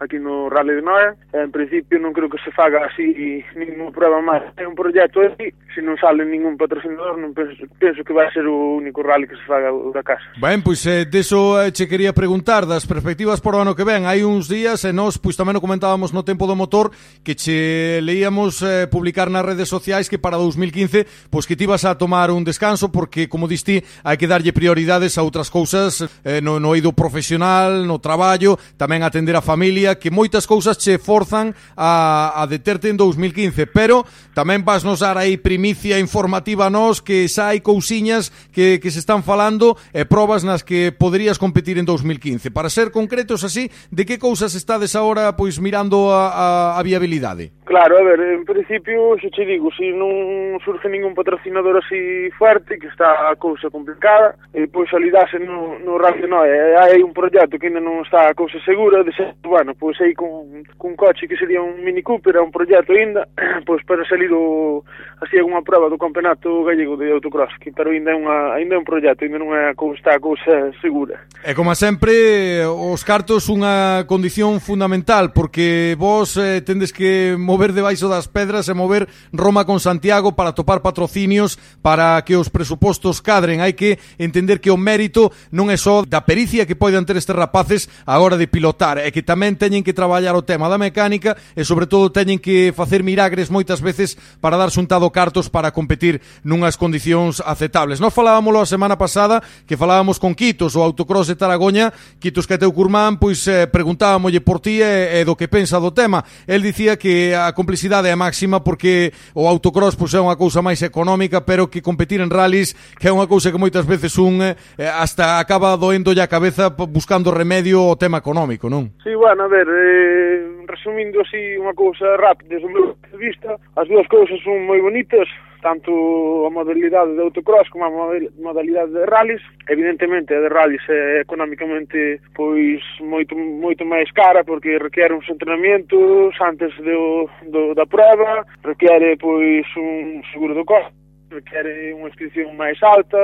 [0.00, 1.16] aquí no Rally de Noia.
[1.32, 4.44] En principio non creo que se faga así ninguna prueba máis.
[4.56, 8.48] É un proxecto así, se non sale ningún patrocinador, non penso, penso que vai ser
[8.48, 10.24] o único rally que se faga da casa.
[10.40, 14.08] Ben, pois eh, deso eh, che quería preguntar das perspectivas para o ano que ven.
[14.08, 18.00] Hai uns días e nós pois tamén o comentábamos no tempo do motor que che
[18.00, 22.32] leíamos eh, publicar nas redes sociais que para 2015 pois que ti vas a tomar
[22.32, 26.72] un descanso porque como diste hai que darlle prioridades a outras cousas eh, no, no
[26.74, 32.34] eido profesional, no traballo, tamén atender a familia día que moitas cousas che forzan a,
[32.34, 34.02] a deterte en 2015, pero
[34.34, 38.90] tamén vas nos dar aí primicia informativa a nós que xa hai cousiñas que, que
[38.90, 42.50] se están falando e probas nas que poderías competir en 2015.
[42.50, 46.46] Para ser concretos así, de que cousas estades agora pois mirando a, a,
[46.76, 47.55] a viabilidade?
[47.66, 52.78] Claro, a ver, en principio, se che digo, se non surge ningún patrocinador así fuerte,
[52.78, 56.78] que está a cousa complicada, e pois alidase no, no Rally Noé.
[56.78, 60.14] Hai un proxecto que ainda non está a cousa segura, de ser, bueno, pois aí
[60.14, 63.26] con, con coche que sería un Mini Cooper, é un proxecto ainda,
[63.66, 64.86] pois para salir o,
[65.18, 68.80] así alguna prova do campeonato gallego de autocross, que pero ainda é, unha, ainda é
[68.80, 71.18] un proxecto, ainda non é a cousa, a cousa segura.
[71.42, 77.72] E como sempre, os cartos unha condición fundamental, porque vos eh, tendes que mover mover
[77.72, 83.24] debaixo das pedras e mover Roma con Santiago para topar patrocinios para que os presupostos
[83.24, 83.64] cadren.
[83.64, 87.32] Hai que entender que o mérito non é só da pericia que poden ter estes
[87.32, 91.32] rapaces a hora de pilotar, é que tamén teñen que traballar o tema da mecánica
[91.56, 96.20] e sobre todo teñen que facer milagres moitas veces para dar xuntado cartos para competir
[96.44, 98.04] nunhas condicións aceptables.
[98.04, 102.60] Nos falábamoslo a semana pasada que falábamos con Quitos, o autocross de Taragoña, Quitos que
[102.60, 106.20] teu curmán, pois eh, preguntábamolle por ti e, e do que pensa do tema.
[106.44, 110.60] El dicía que a a complicidade é máxima porque o autocross pois, é unha cousa
[110.60, 114.42] máis económica, pero que competir en rallies que é unha cousa que moitas veces un
[114.42, 118.96] eh, eh hasta acaba doendo a cabeza buscando remedio ao tema económico, non?
[119.02, 123.18] Sí, bueno, a ver, eh, resumindo así unha cousa rápida, desde o meu punto de
[123.18, 125.28] vista, as dúas cousas son moi bonitas,
[125.66, 129.42] tanto a modalidade de autocross como a modalidade de rallies.
[129.68, 136.34] Evidentemente, a de rallies é económicamente pois moito moito máis cara porque requere uns entrenamientos
[136.40, 140.94] antes do, do da prueba, requere pois un seguro do costo
[141.26, 143.18] requere unha inscripción máis alta,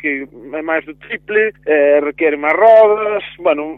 [0.00, 3.76] que é máis do triple, eh, requere máis rodas, bueno,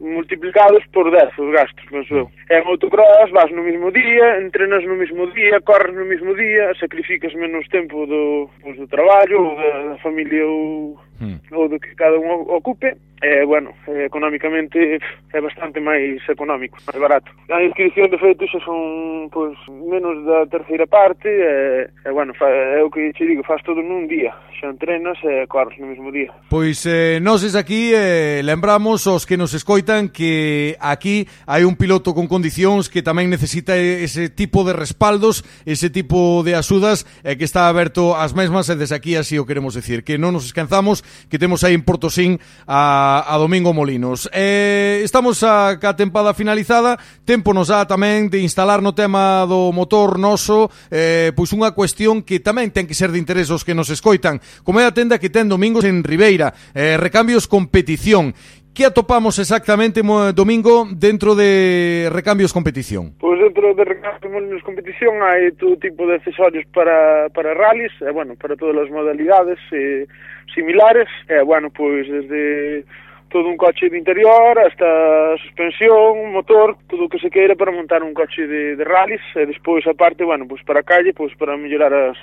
[0.00, 2.18] multiplicados por 10 os gastos, penso mm.
[2.18, 2.30] eu.
[2.50, 7.34] En autocross vas no mismo día, entrenas no mismo día, corres no mismo día, sacrificas
[7.34, 11.38] menos tempo do, pues, do traballo ou da, da familia ou, hmm.
[11.52, 12.96] ou do que cada un ocupe.
[13.20, 15.00] É, bueno, é, económicamente
[15.34, 17.32] é bastante máis económico, máis barato.
[17.50, 22.46] A inscripción de feito xa son pois, menos da terceira parte e, e bueno, fa,
[22.46, 24.30] é o que che digo, faz todo nun día.
[24.54, 26.30] Xa entrenas e corres no mesmo día.
[26.46, 31.76] Pois eh, es aquí eh, lembramos os que nos escoitan saiban que aquí hai un
[31.80, 37.40] piloto con condicións que tamén necesita ese tipo de respaldos, ese tipo de axudas e
[37.40, 40.44] que está aberto ás mesmas e desde aquí así o queremos decir, que non nos
[40.44, 41.00] escanzamos,
[41.32, 42.36] que temos aí en Portosín
[42.68, 44.28] a, a Domingo Molinos.
[44.36, 49.72] Eh, estamos a ca tempada finalizada, tempo nos dá tamén de instalar no tema do
[49.72, 53.72] motor noso eh, pois unha cuestión que tamén ten que ser de interés os que
[53.72, 54.36] nos escoitan,
[54.68, 58.36] como é a tenda que ten domingos en Ribeira, eh, recambios competición
[58.78, 63.10] Que atopamos exactamente, Domingo, dentro de Recambios Competición?
[63.18, 68.38] Pois dentro de Recambios Competición hai todo tipo de accesorios para, para rallies, e, bueno,
[68.38, 70.06] para todas as modalidades, eh,
[70.54, 72.86] similares, e, bueno, pois desde
[73.34, 78.06] todo un coche de interior, hasta suspensión, motor, todo o que se queira para montar
[78.06, 82.18] un coche de, rallies e despois aparte, bueno, pois para calle, pois para mellorar as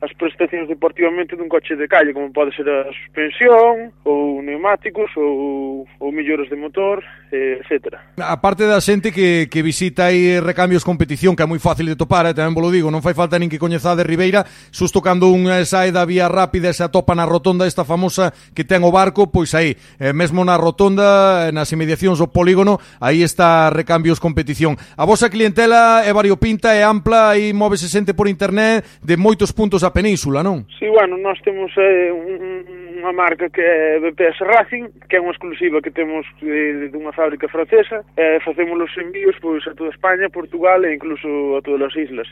[0.00, 5.88] as prestacións deportivamente dun coche de calle, como pode ser a suspensión, ou neumáticos, ou,
[5.98, 7.00] ou mellores de motor,
[7.32, 7.96] etc.
[8.20, 11.96] A parte da xente que, que visita aí recambios competición, que é moi fácil de
[11.96, 15.32] topar, eh, tamén vos lo digo, non fai falta nin que coñezade Ribeira, susto cando
[15.32, 18.92] unha sae da vía rápida e se atopa na rotonda esta famosa que ten o
[18.92, 24.20] barco, pois aí, eh, mesmo na rotonda, eh, nas imediacións do polígono, aí está recambios
[24.20, 24.76] competición.
[25.00, 29.85] A vosa clientela é variopinta, é ampla, aí móvese xente por internet de moitos puntos
[29.86, 30.66] da península, non?
[30.74, 35.22] Si, sí, bueno, nós temos eh, un, unha marca que é BPS Racing, que é
[35.22, 39.94] unha exclusiva que temos de, dunha fábrica francesa, eh, facemos os envíos pois a toda
[39.94, 42.28] España, Portugal e incluso a todas as islas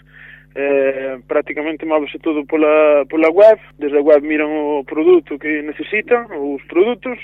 [0.54, 6.30] eh, prácticamente móvese todo pola, pola web, desde a web miran o produto que necesitan,
[6.30, 7.18] os produtos,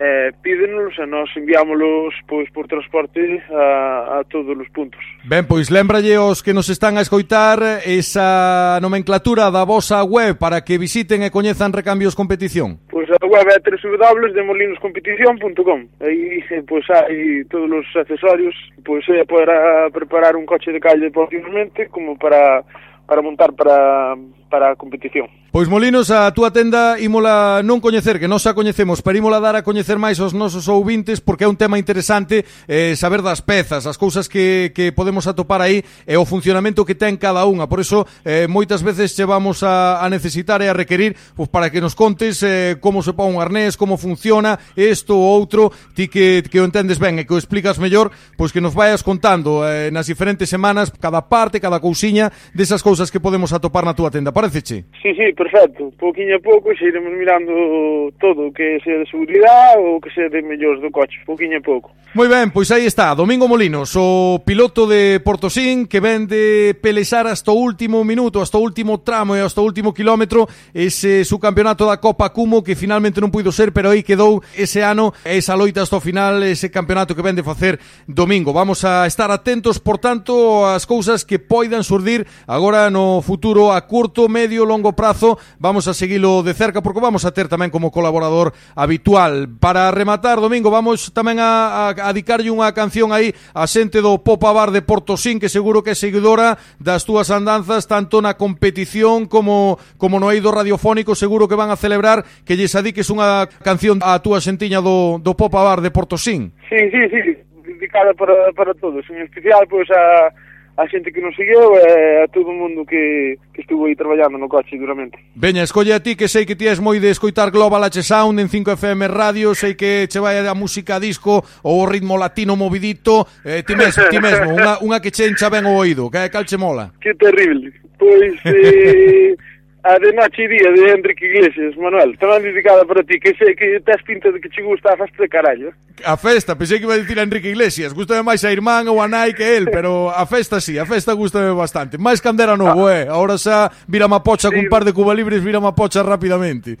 [0.00, 4.98] eh, pídenos e nós enviámolos pois, por transporte a, a todos os puntos.
[5.24, 10.62] Ben, pois lembralle os que nos están a escoitar esa nomenclatura da vosa web para
[10.62, 12.78] que visiten e coñezan Recambios Competición.
[12.90, 20.36] Pois a web é www.demolinoscompetición.com Aí pois hai todos os accesorios pois é para preparar
[20.36, 22.64] un coche de calle deportivamente como para
[23.06, 24.16] para montar para,
[24.48, 25.28] para a competición.
[25.52, 29.52] Pois Molinos, a túa tenda ímola non coñecer, que nós a coñecemos, pero ímola dar
[29.52, 33.84] a coñecer máis aos nosos ouvintes porque é un tema interesante eh, saber das pezas,
[33.84, 37.68] as cousas que, que podemos atopar aí e o funcionamento que ten cada unha.
[37.68, 41.68] Por iso, eh, moitas veces che vamos a, a necesitar e a requerir pois, para
[41.68, 46.08] que nos contes eh, como se pon un arnés, como funciona isto ou outro, ti
[46.08, 48.08] que, que o entendes ben e que o explicas mellor,
[48.40, 53.12] pois que nos vayas contando eh, nas diferentes semanas cada parte, cada cousiña desas cousas
[53.12, 54.32] que podemos atopar na túa tenda.
[54.32, 54.88] Pareceche?
[55.04, 55.92] Sí, sí, perfecto.
[55.98, 60.28] Pouquinho a pouco xa iremos mirando todo, o que sea de seguridade ou que sea
[60.28, 61.90] de mellores do coche, pouquinho a pouco.
[62.14, 67.26] Moi ben, pois aí está, Domingo Molinos, o piloto de Portosín que ven de pelexar
[67.26, 71.40] hasta o último minuto, hasta o último tramo e hasta o último kilómetro ese su
[71.40, 75.56] campeonato da Copa Cumo que finalmente non puido ser, pero aí quedou ese ano, esa
[75.56, 78.52] loita hasta o final, ese campeonato que ven de facer Domingo.
[78.52, 83.88] Vamos a estar atentos, por tanto, ás cousas que poidan surdir agora no futuro a
[83.88, 87.92] curto, medio, longo prazo Vamos a seguilo de cerca porque vamos a ter tamén como
[87.92, 89.48] colaborador habitual.
[89.60, 94.22] Para rematar, Domingo, vamos tamén a, a, a dedicarlle unha canción aí a xente do
[94.22, 99.26] Popa Bar de Portosín que seguro que é seguidora das túas andanzas tanto na competición
[99.26, 103.98] como como no eido radiofónico seguro que van a celebrar que lles adiques unha canción
[104.00, 106.54] á túa xentiña do, do Popa Bar de Portosín.
[106.70, 107.20] Sí, sí, sí,
[107.66, 110.30] dedicada para, para todos, en especial pois pues, a
[110.76, 114.38] a xente que nos seguiu e a todo o mundo que, que estuvo aí traballando
[114.38, 115.18] no coche duramente.
[115.36, 118.40] Veña, escolle a ti que sei que ti és moi de escoitar Global H Sound
[118.40, 123.28] en 5FM Radio, sei que che vai a música disco ou o ritmo latino movidito,
[123.44, 126.48] eh, ti, mesmo, ti mesmo, unha, unha que che encha ben o oído, que cal
[126.48, 126.92] che mola?
[127.00, 128.32] Que terrible, pois...
[128.48, 129.36] Eh...
[129.84, 133.58] A de Noche e Día de Enrique Iglesias, Manuel, tamén dedicada para ti, que sei
[133.58, 135.74] que tes pinta de que che gusta a festa de carallo.
[136.06, 139.02] A festa, pensei que iba a dicir a Enrique Iglesias, gusta máis a irmán ou
[139.02, 141.98] a nai que el, pero a festa sí, a festa gusta bastante.
[141.98, 142.94] Máis candera novo, ah.
[142.94, 144.54] eh, ahora xa vira mapocha sí.
[144.54, 146.78] cun par de cuba libres, vira mapocha rapidamente.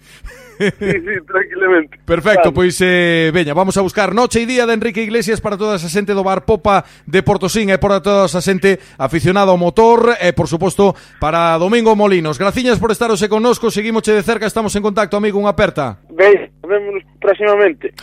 [0.58, 1.98] Sí, sí, tranquilamente.
[2.04, 2.54] Perfecto, vale.
[2.54, 5.88] pois eh, veña, vamos a buscar Noche e Día de Enrique Iglesias para toda esa
[5.88, 10.32] xente do Bar Popa de Portosín e para toda esa xente aficionada ao motor e,
[10.32, 12.38] por suposto, para Domingo Molinos.
[12.38, 15.98] Graciñas por estar hoxe connosco, seguimos de cerca, estamos en contacto, amigo, unha aperta.
[16.12, 17.94] Ben, vémonos próximamente.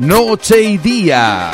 [0.00, 1.52] Noche e Día.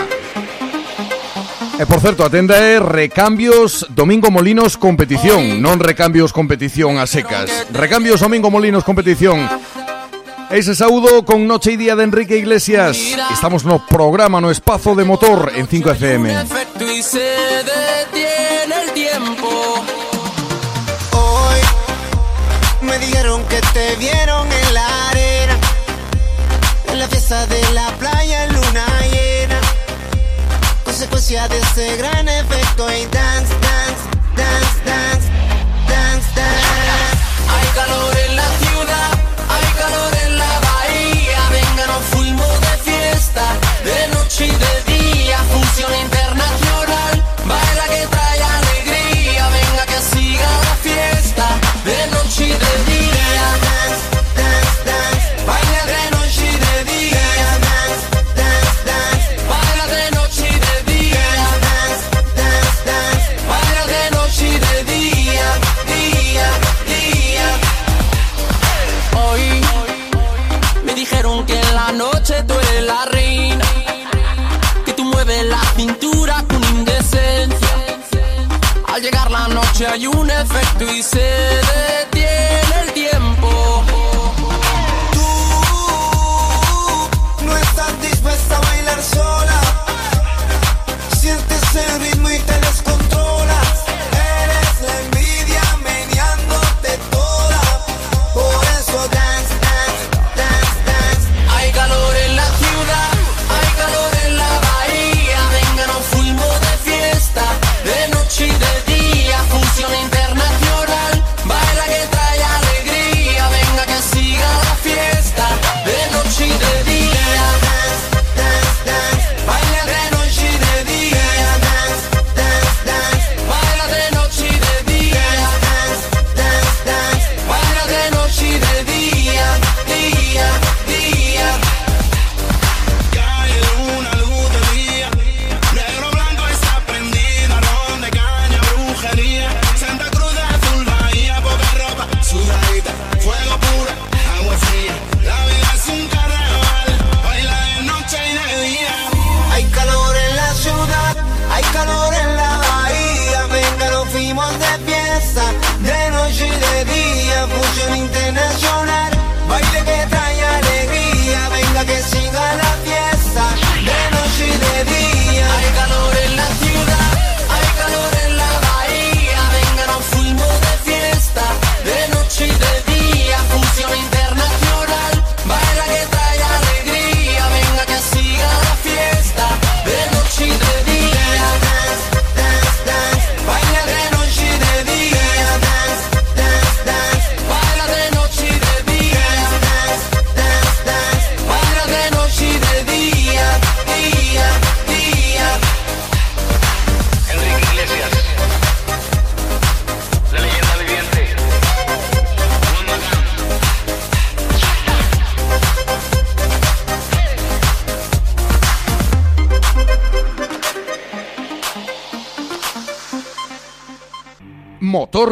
[1.75, 7.51] E por certo, a tenda é Recambios Domingo Molinos Competición Non Recambios Competición a secas
[7.75, 9.43] Recambios Domingo Molinos Competición
[10.55, 12.97] Ese saúdo con Noche y Día de Enrique Iglesias.
[13.33, 16.47] Estamos no programa, no espacio de motor en 5FM.
[21.11, 21.61] Hoy
[22.83, 25.59] me dijeron que te vieron en la arena,
[26.87, 29.61] en la fiesta de la playa en luna llena.
[30.85, 34.05] Consecuencia de ese gran efecto y dance, dance,
[34.37, 35.29] dance, dance,
[35.88, 36.40] dance, dance.
[37.51, 38.13] Hay calor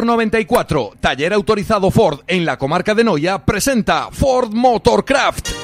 [0.03, 5.62] Motor 94, taller autorizado Ford en la comarca de Noya, presenta Ford Motorcraft.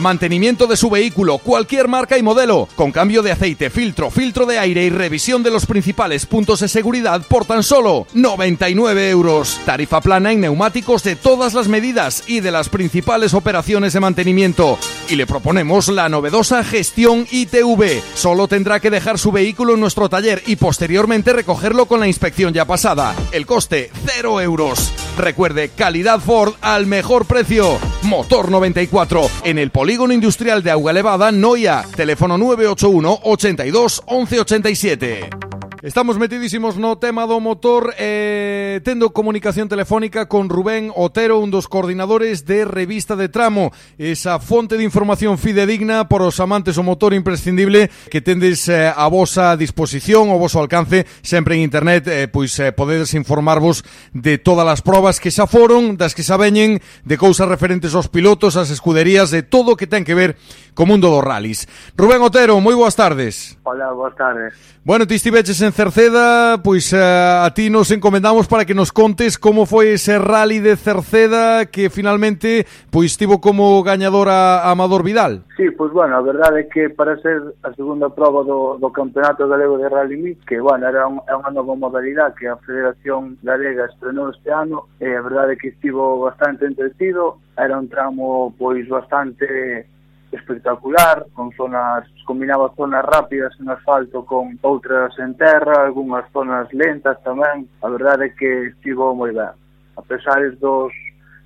[0.00, 4.58] Mantenimiento de su vehículo, cualquier marca y modelo, con cambio de aceite, filtro, filtro de
[4.58, 9.60] aire y revisión de los principales puntos de seguridad por tan solo 99 euros.
[9.66, 14.78] Tarifa plana en neumáticos de todas las medidas y de las principales operaciones de mantenimiento.
[15.10, 18.02] Y le proponemos la novedosa gestión ITV.
[18.14, 22.54] Solo tendrá que dejar su vehículo en nuestro taller y posteriormente recogerlo con la inspección
[22.54, 23.14] ya pasada.
[23.32, 24.92] El coste 0 euros.
[25.18, 27.78] Recuerde, calidad Ford al mejor precio.
[28.02, 31.84] Motor 94 en el Polígono Industrial de Auga Elevada, Noia.
[31.96, 35.59] Teléfono 981 82 11 87.
[35.82, 41.72] Estamos metidísimos no tema do motor eh, tendo comunicación telefónica con Rubén Otero, un dos
[41.72, 47.16] coordinadores de Revista de Tramo, esa fonte de información fidedigna para os amantes do motor
[47.16, 52.52] imprescindible que tendes eh, a vosa disposición, o vosso alcance sempre en internet, eh, pois
[52.60, 53.80] eh, podedes informarvos
[54.12, 58.12] de todas as probas que xa foron, das que xa veñen, de cousas referentes aos
[58.12, 60.36] pilotos, ás escuderías, de todo o que ten que ver
[60.76, 61.64] co mundo dos rallies.
[61.96, 63.56] Rubén Otero, moi boas tardes.
[63.64, 64.52] Hola, boas tardes.
[64.84, 68.90] Bueno, ti estiveches en en Cerceda, pois uh, a ti nos encomendamos para que nos
[68.90, 74.74] contes como foi ese rally de Cerceda que finalmente pois tivo como gañador a, a
[74.74, 75.46] Amador Vidal.
[75.56, 79.46] Sí, pois bueno, a verdade é que para ser a segunda prova do, do Campeonato
[79.46, 83.38] Galego de Rally Mix, que bueno, era un, é unha nova modalidade que a Federación
[83.46, 87.86] Galega estrenou este ano, e eh, a verdade é que estivo bastante entretido, era un
[87.86, 89.86] tramo pois bastante
[90.32, 97.18] espectacular, con zonas combinaba zonas rápidas en asfalto con outras en terra, algunhas zonas lentas
[97.26, 97.66] tamén.
[97.82, 99.50] A verdade é que estivo moi ben.
[99.98, 100.94] A pesar dos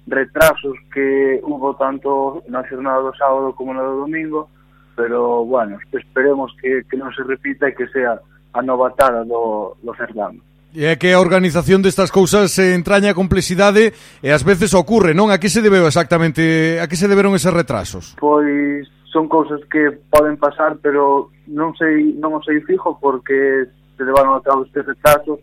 [0.06, 4.52] retrasos que hubo tanto na xornada do sábado como na do domingo,
[4.96, 8.20] pero bueno, esperemos que, que non se repita e que sea
[8.52, 10.44] a novatada do, do certamen.
[10.74, 15.30] É que a organización destas cousas se entraña a complexidade e ás veces ocurre, non?
[15.30, 18.18] A que se debeu exactamente, a que se deberon eses retrasos?
[18.18, 18.82] Pois
[19.14, 24.34] son cousas que poden pasar, pero non sei, non o sei fijo porque se levaron
[24.34, 25.38] a cabo estes retrasos,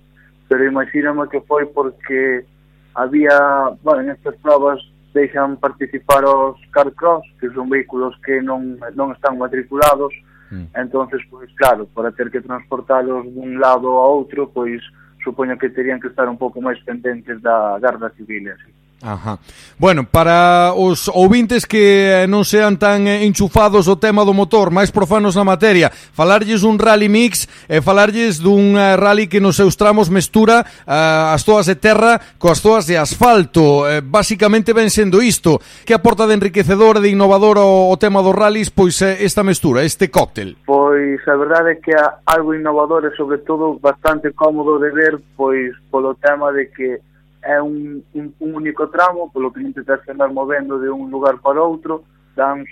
[0.52, 2.44] pero imagíname que foi porque
[2.92, 4.84] había, bueno, en estas provas
[5.16, 10.12] deixan participar os car cross, que son vehículos que non, non están matriculados,
[10.52, 10.76] mm.
[10.76, 14.84] entonces, pois claro, para ter que transportalos dun lado a outro, pois
[15.24, 18.50] supoño que terían que estar un pouco máis pendentes da Garda Civil.
[18.50, 18.81] Así.
[19.02, 19.40] Ajá.
[19.80, 24.70] Bueno, para os ouvintes que eh, non sean tan eh, enchufados o tema do motor,
[24.70, 29.74] máis profanos na materia, falarlles un rally mix e falarlles dun rally que nos seus
[29.74, 33.90] tramos mestura uh, as toas de terra coas toas de asfalto.
[33.90, 35.58] Uh, basicamente ben sendo isto.
[35.82, 39.42] Que aporta de enriquecedor e de innovador o, o tema dos rallies pois uh, esta
[39.42, 40.62] mestura, este cóctel?
[40.66, 41.94] Pois a verdade é que
[42.30, 47.02] algo innovador e sobre todo bastante cómodo de ver pois polo tema de que
[47.44, 50.90] é un, un, un único tramo, polo que non te tens que andar movendo de
[50.90, 52.06] un lugar para outro,
[52.38, 52.66] dan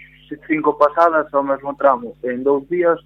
[0.46, 3.00] cinco pasadas ao mesmo tramo en dous días,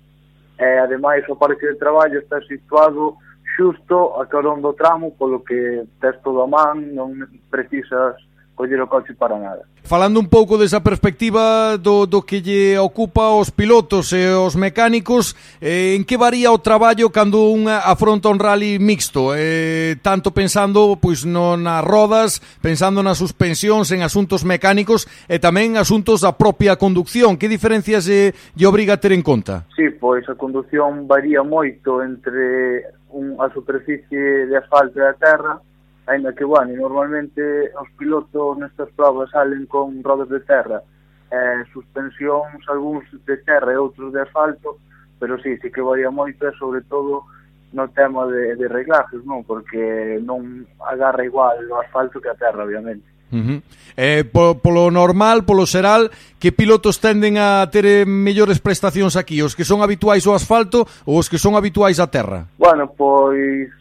[0.59, 3.15] e ademais o parque de traballo está situado
[3.55, 7.15] xusto a carón do tramo, polo que tes todo a man, non
[7.47, 8.19] precisas
[8.55, 9.65] coller o coche para nada.
[9.83, 15.35] Falando un pouco desa perspectiva do, do que lle ocupa os pilotos e os mecánicos,
[15.59, 19.35] eh, en que varía o traballo cando un afronta un rally mixto?
[19.35, 25.75] Eh, tanto pensando pois no, nas rodas, pensando nas suspensións, en asuntos mecánicos e tamén
[25.75, 27.35] asuntos da propia conducción.
[27.35, 29.67] Que diferencias lle, lle obriga a ter en conta?
[29.75, 35.59] Sí, pois a conducción varía moito entre un, a superficie de asfalto e a terra,
[36.07, 40.83] ainda que, bueno, normalmente os pilotos nestas provas salen con rodas de terra,
[41.31, 44.77] eh, suspensións algúns de terra e outros de asfalto,
[45.17, 47.25] pero sí, sí que varía moito e sobre todo
[47.73, 49.41] no tema de, de reglajes, non?
[49.41, 53.07] Porque non agarra igual o asfalto que a terra, obviamente.
[53.33, 53.59] Uh -huh.
[53.97, 59.41] eh, po, polo normal, polo seral, que pilotos tenden a ter eh, mellores prestacións aquí?
[59.41, 62.45] Os que son habituais ao asfalto ou os que son habituais á terra?
[62.61, 63.73] Bueno, pois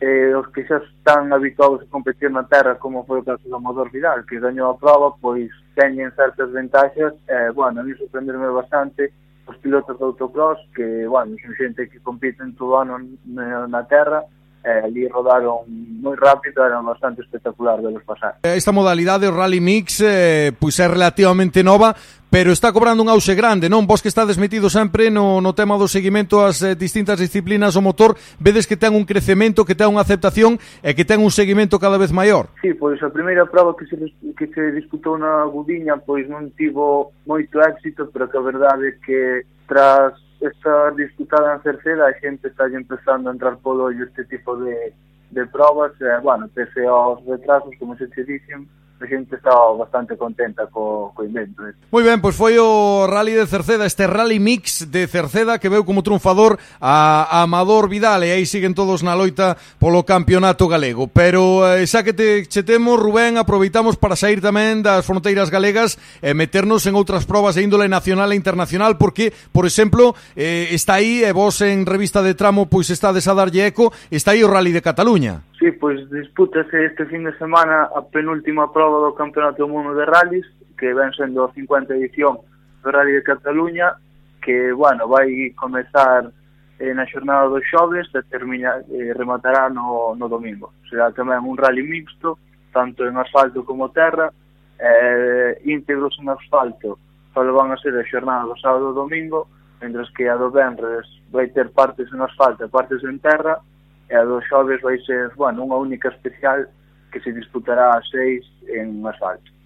[0.00, 3.56] eh, os que xa están habituados a competir na terra como foi o caso do
[3.56, 8.48] Amador Vidal que gañou a prova pois teñen certas ventaxas eh, bueno, a mí sorprenderme
[8.48, 9.12] bastante
[9.48, 14.22] os pilotos de autocross que, bueno, son xente que compiten todo ano na, na terra
[14.68, 15.64] eh, ali rodaron
[15.98, 18.38] moi rápido, era bastante espectacular velos pasar.
[18.44, 21.96] Eh, esta modalidade, o Rally Mix, eh, pois é relativamente nova,
[22.30, 23.88] pero está cobrando un auxe grande, non?
[23.88, 27.82] Vos que estades metido sempre no, no tema do seguimento ás eh, distintas disciplinas o
[27.82, 31.80] motor, vedes que ten un crecemento, que ten unha aceptación e que ten un seguimento
[31.80, 32.52] cada vez maior.
[32.60, 33.96] Sí, pois a primeira prova que se,
[34.36, 38.98] que se disputou na Gudiña pois non tivo moito éxito, pero que a verdade é
[39.00, 39.20] que
[39.64, 44.56] tras estar disputada en Cerceda, a xente está empezando a entrar polo ollo este tipo
[44.56, 44.94] de,
[45.30, 48.68] de provas, e, bueno, pese aos retrasos, como se te dicen,
[49.00, 51.66] a xente estaba bastante contenta co, co invento.
[51.66, 51.78] Este.
[51.90, 55.86] Moi ben, pois foi o rally de Cerceda, este rally mix de Cerceda que veu
[55.86, 61.06] como triunfador a, Amador Vidal e aí siguen todos na loita polo campeonato galego.
[61.06, 66.34] Pero eh, xa que te chetemos, Rubén, aproveitamos para sair tamén das fronteiras galegas e
[66.34, 71.22] meternos en outras probas de índole nacional e internacional porque, por exemplo, eh, está aí,
[71.22, 74.74] e vos en revista de tramo pois estades a darlle eco, está aí o rally
[74.74, 75.47] de Cataluña.
[75.58, 80.06] Sí, pois dispútase este fin de semana a penúltima prova do Campeonato do Mundo de
[80.06, 80.46] Rallys,
[80.78, 82.38] que ven sendo a 50 edición
[82.82, 83.98] do Rally de Cataluña,
[84.40, 86.30] que, bueno, vai comezar
[86.78, 90.70] eh, na xornada dos xoves e termina, eh, rematará no, no domingo.
[90.86, 92.38] Será tamén un rally mixto,
[92.70, 94.30] tanto en asfalto como terra,
[94.78, 97.02] eh, íntegros en asfalto
[97.34, 99.46] só van a ser a xornada do sábado e domingo,
[99.80, 103.60] mentre que a do Benres vai ter partes en asfalto e partes en terra,
[104.08, 106.64] e a dos xoves vai ser, bueno, unha única especial
[107.12, 109.58] que se disputará a seis en asfalto.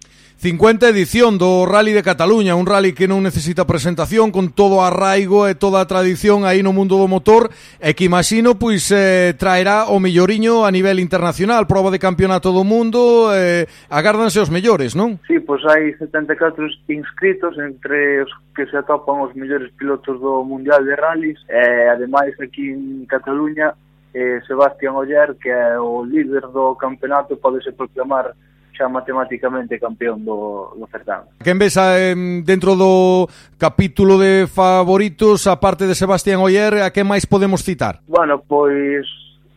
[0.43, 5.47] 50 edición do Rally de Cataluña, un rally que non necesita presentación con todo arraigo
[5.47, 7.47] e toda a tradición aí no mundo do motor
[7.79, 12.67] e que imagino pois eh, traerá o melloriño a nivel internacional, prova de campeonato do
[12.67, 15.15] mundo, eh, agárdanse os mellores, non?
[15.31, 20.83] Sí, pois hai 74 inscritos entre os que se atopan os mellores pilotos do Mundial
[20.83, 23.71] de Rallys e ademais aquí en Cataluña
[24.13, 28.33] eh, Sebastián Oller, que é o líder do campeonato, pode se proclamar
[28.73, 31.29] xa matematicamente campeón do, do certame.
[31.43, 37.29] Quen ves eh, dentro do capítulo de favoritos, aparte de Sebastián Oller, a que máis
[37.29, 38.01] podemos citar?
[38.09, 39.05] Bueno, pois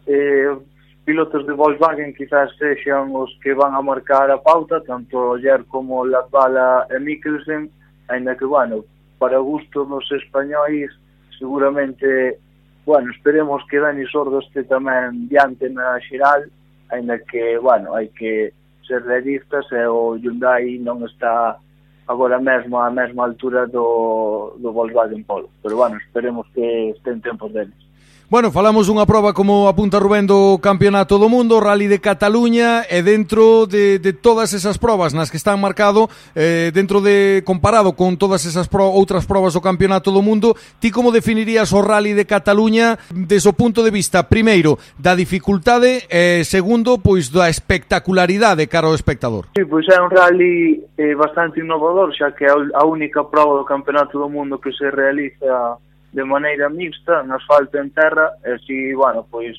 [0.04, 0.52] eh,
[1.08, 6.04] pilotos de Volkswagen quizás sexan os que van a marcar a pauta, tanto Oller como
[6.04, 7.72] Latvala e Mikkelsen,
[8.12, 8.84] ainda que, bueno,
[9.18, 10.92] para gusto dos españois,
[11.38, 12.36] seguramente
[12.86, 16.46] bueno, esperemos que Dani Sordo este tamén diante na xeral,
[16.94, 18.54] ainda que, bueno, hai que
[18.86, 21.58] ser realistas e o Hyundai non está
[22.06, 25.50] agora mesmo á mesma altura do, do Volkswagen Polo.
[25.66, 27.74] Pero, bueno, esperemos que este en tempos deles.
[28.28, 32.98] Bueno, falamos dunha proba como apunta Rubén do Campeonato do Mundo, Rally de Cataluña e
[32.98, 38.18] dentro de, de todas esas probas nas que están marcado eh, dentro de comparado con
[38.18, 42.26] todas esas pro, outras probas do Campeonato do Mundo ti como definirías o Rally de
[42.26, 48.66] Cataluña desde o punto de vista, primeiro da dificultade e eh, segundo pois da espectacularidade
[48.66, 49.46] cara ao espectador?
[49.54, 53.62] Sí, pois é un rally eh, bastante innovador xa que é a única proba do
[53.62, 55.78] Campeonato do Mundo que se realiza
[56.12, 59.56] de maneira mixta, en asfalto e en terra, e si, bueno, pois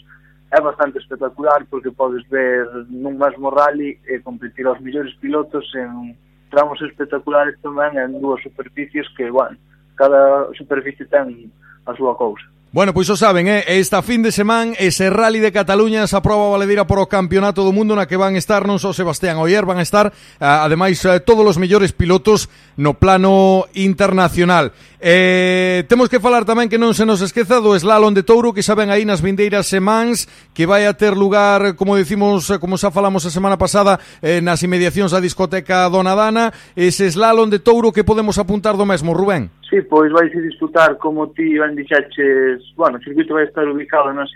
[0.52, 6.16] é bastante espectacular porque podes ver nun mesmo rally e competir aos millores pilotos en
[6.48, 9.60] tramos espectaculares tamén en dúas superficies que, bueno,
[10.00, 11.52] cada superficie ten
[11.84, 12.48] a súa cousa.
[12.72, 13.64] Bueno, pois o saben, eh?
[13.80, 17.72] esta fin de semana ese rally de Cataluña esa prova valedira por o campeonato do
[17.72, 20.12] mundo na que van estar non só Sebastián Oyer, van a estar
[20.44, 24.72] ah, ademais eh, todos os mellores pilotos no plano internacional.
[25.00, 28.66] Eh, temos que falar tamén que non se nos esqueza do slalom de Touro que
[28.66, 30.26] saben aí nas vindeiras semáns
[30.58, 34.62] que vai a ter lugar, como decimos, como xa falamos a semana pasada, eh, nas
[34.66, 39.50] inmediacións da discoteca Dona Dana ese slalom de Touro que podemos apuntar do mesmo, Rubén.
[39.70, 44.14] Sí, pois vais a disputar como ti ben dixaches, bueno, o circuito vai estar ubicado
[44.14, 44.30] nas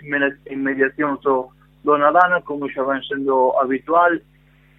[0.46, 1.50] inmediacións do
[1.82, 4.22] Donadana, como xa van sendo habitual,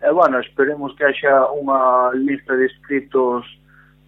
[0.04, 3.47] E, bueno, esperemos que haxa unha lista de escritos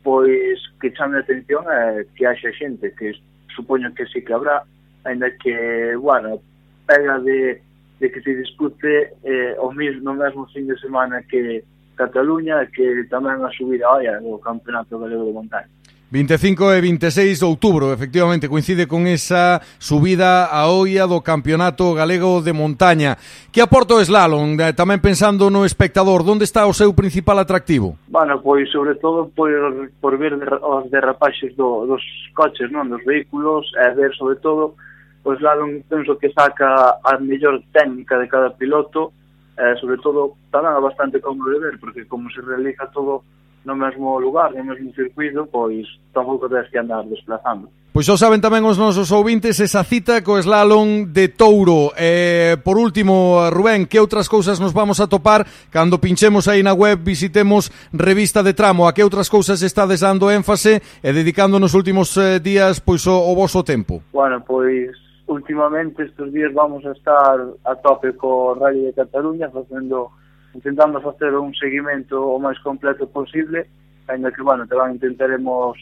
[0.04, 3.16] pois que chame a atención e que haxa xente que
[3.56, 4.68] supoño que sí que habrá
[5.08, 6.42] ainda que, bueno,
[6.86, 7.62] pega de,
[8.00, 11.64] de que se discute eh, o mismo, no mesmo fin de semana que
[11.96, 15.72] Cataluña que tamén a subida, olla do Campeonato Galego de Montaña.
[16.12, 22.46] 25 e 26 de outubro, efectivamente, coincide con esa subida a oia do Campeonato Galego
[22.46, 23.18] de Montaña.
[23.50, 24.54] Que aporta o slalom?
[24.54, 27.98] Eh, tamén pensando no espectador, onde está o seu principal atractivo?
[28.06, 29.50] Bueno, pois sobre todo por,
[29.98, 32.06] por ver os derrapaxes do, dos
[32.38, 34.78] coches, non dos vehículos, e ver sobre todo
[35.26, 39.10] pois, o slalom penso que saca a mellor técnica de cada piloto,
[39.58, 43.26] e sobre todo tamén é bastante cómodo de ver, porque como se realiza todo
[43.66, 47.70] no mesmo lugar, no mesmo circuito, pois tampouco tens que andar desplazando.
[47.96, 51.96] Pois xa saben tamén os nosos ouvintes esa cita co slalom de Touro.
[51.96, 56.76] Eh, por último, Rubén, que outras cousas nos vamos a topar cando pinchemos aí na
[56.76, 58.84] web, visitemos Revista de Tramo?
[58.84, 63.16] A que outras cousas estades dando énfase e dedicando nos últimos eh, días pois o,
[63.16, 64.04] o vosso tempo?
[64.12, 64.92] Bueno, pois
[65.32, 70.12] últimamente estes días vamos a estar a tope co Rally de Cataluña facendo
[70.56, 73.68] intentando facer un seguimento o máis completo posible,
[74.08, 75.76] ainda que, bueno, tamén intentaremos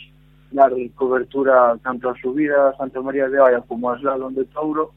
[0.50, 4.94] dar cobertura tanto a subida a Santa María de Oia como a Slalom de Touro,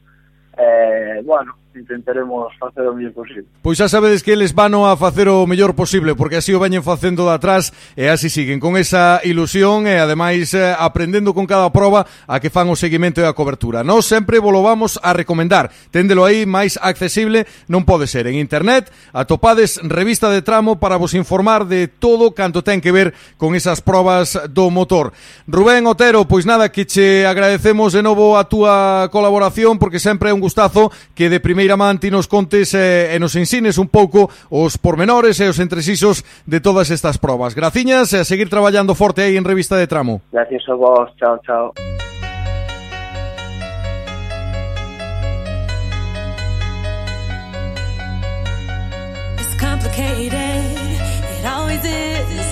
[0.57, 3.45] eh, bueno, intentaremos facer o mellor posible.
[3.61, 6.81] Pois xa sabedes que eles vano a facer o mellor posible, porque así o veñen
[6.81, 11.69] facendo de atrás e así siguen con esa ilusión e ademais eh, aprendendo con cada
[11.69, 13.85] proba a que fan o seguimento e a cobertura.
[13.85, 15.69] Nós sempre volo vamos a recomendar.
[15.93, 18.25] Téndelo aí máis accesible, non pode ser.
[18.25, 23.13] En internet atopades revista de tramo para vos informar de todo canto ten que ver
[23.37, 25.13] con esas probas do motor.
[25.45, 30.33] Rubén Otero, pois nada, que che agradecemos de novo a túa colaboración porque sempre é
[30.33, 34.29] un gustazo que de primeiro man ti nos contes eh, e nos ensines un pouco
[34.53, 37.57] os pormenores e os entresisos de todas estas probas.
[37.57, 40.21] Graciñas e a seguir traballando forte aí en Revista de Tramo.
[40.31, 41.73] Gracias a vos, chao, chao.
[49.41, 52.47] It's complicated, it always is.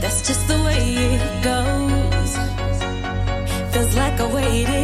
[0.00, 2.32] That's just the way it goes.
[3.72, 4.83] Feels like I waited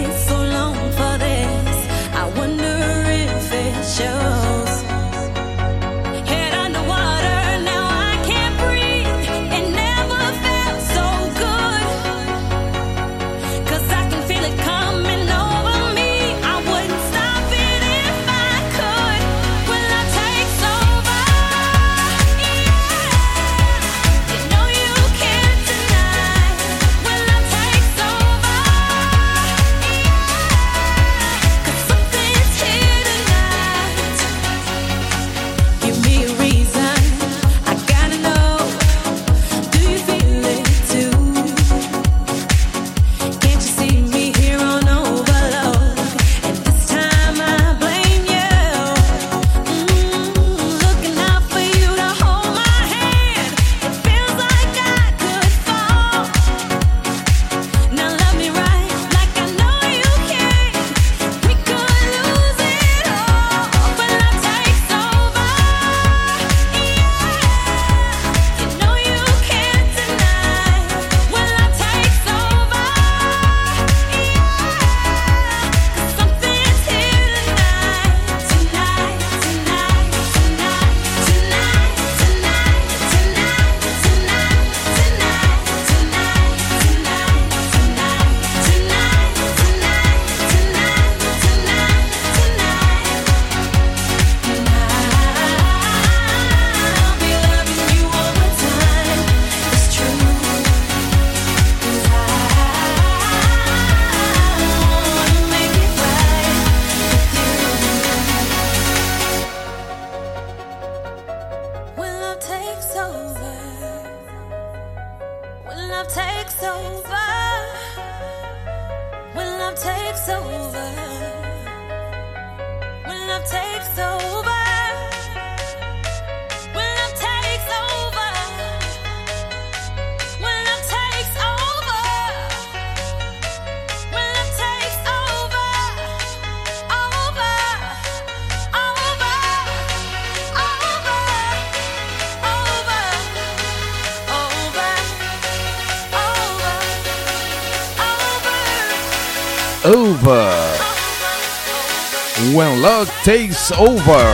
[153.24, 154.24] Takes Over.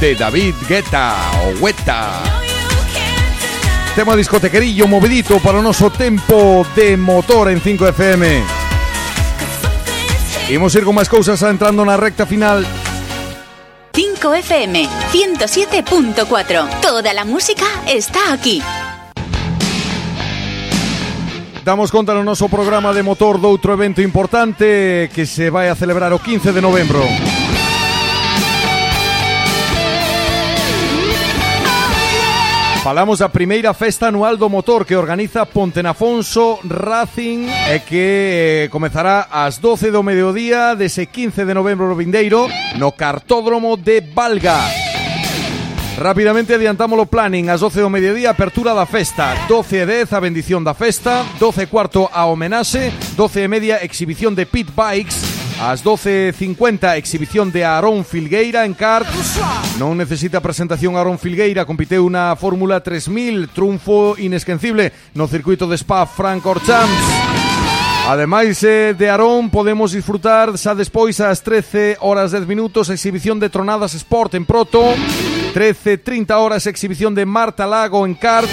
[0.00, 1.14] De David Guetta
[1.46, 2.20] o Guetta.
[3.94, 8.42] Tema discotequerillo movidito para o noso tempo de motor en 5FM.
[10.50, 12.66] Imos ir con máis cousas entrando na recta final
[13.94, 14.82] 5FM
[15.14, 16.82] 107.4.
[16.82, 18.58] Toda la música está aquí.
[21.62, 25.78] Damos conta no noso programa de motor do outro evento importante que se vai a
[25.78, 27.06] celebrar o 15 de novembro.
[32.82, 39.30] Falamos da primeira festa anual do motor que organiza Pontenafonso Racing e que eh, comezará
[39.30, 42.50] ás 12 do mediodía dese 15 de novembro no vindeiro
[42.82, 44.58] no cartódromo de Valga.
[45.94, 47.54] Rapidamente adiantamos o planning.
[47.54, 49.30] Ás 12 do mediodía, apertura da festa.
[49.46, 51.22] 12 e 10, a bendición da festa.
[51.38, 52.90] 12 e cuarto, a homenaxe.
[53.14, 55.31] 12 e media, exhibición de pit bikes
[55.62, 59.06] Ás 12.50, exhibición de Aarón Filgueira en kart
[59.78, 66.02] Non necesita presentación Aarón Filgueira Compiteu na Fórmula 3000 Triunfo inesquencible no circuito de Spa
[66.02, 67.06] Francorchamps
[68.10, 73.46] Ademais eh, de Arón podemos disfrutar xa despois ás 13 horas 10 minutos exhibición de
[73.46, 74.98] Tronadas Sport en Proto.
[75.54, 78.50] 13.30 horas exhibición de Marta Lago en kart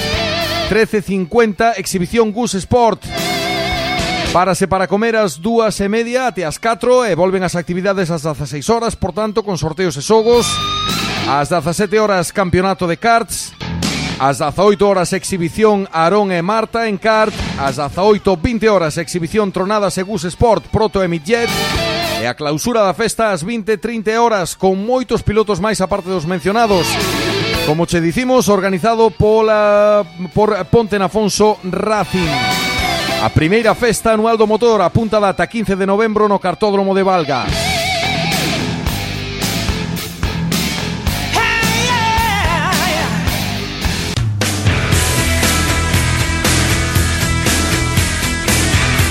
[0.70, 3.02] 13.50 exhibición Gus Sport
[4.34, 8.22] Párase para comer as dúas e media até as 4 e volven as actividades ás
[8.22, 10.46] 16 horas, por tanto, con sorteos e xogos.
[11.26, 13.58] Ás 17 horas, campeonato de karts.
[14.22, 17.34] Ás 18 horas, exhibición Aarón e Marta en kart.
[17.58, 21.50] Ás 18, 20 horas, exhibición Tronadas e Gus Sport, Proto e Midjet.
[22.22, 26.86] E a clausura da festa ás 20.30 horas, con moitos pilotos máis aparte dos mencionados.
[27.66, 30.06] Como che dicimos, organizado pola
[30.38, 32.69] por Ponte Afonso Racing.
[33.22, 37.44] A primeira festa anual do motor apunta data 15 de novembro no cartódromo de Valga.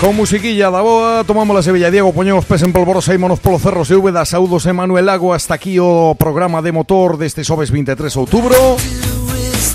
[0.00, 3.61] Con musiquilla da boa, tomamos la Sevilla Diego, poñemos pés en polvorosa e monos polo
[3.61, 7.68] cerro se da Saúdos e Manuel Lago hasta aquí o programa de motor deste xoves
[7.68, 8.56] 23 de outubro.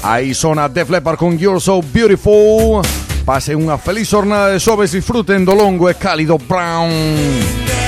[0.02, 2.82] Aí sona Def Leppard con You're So Beautiful.
[3.26, 7.83] Pasen una feliz jornada de sobres, disfruten Dolongo, es cálido Brown.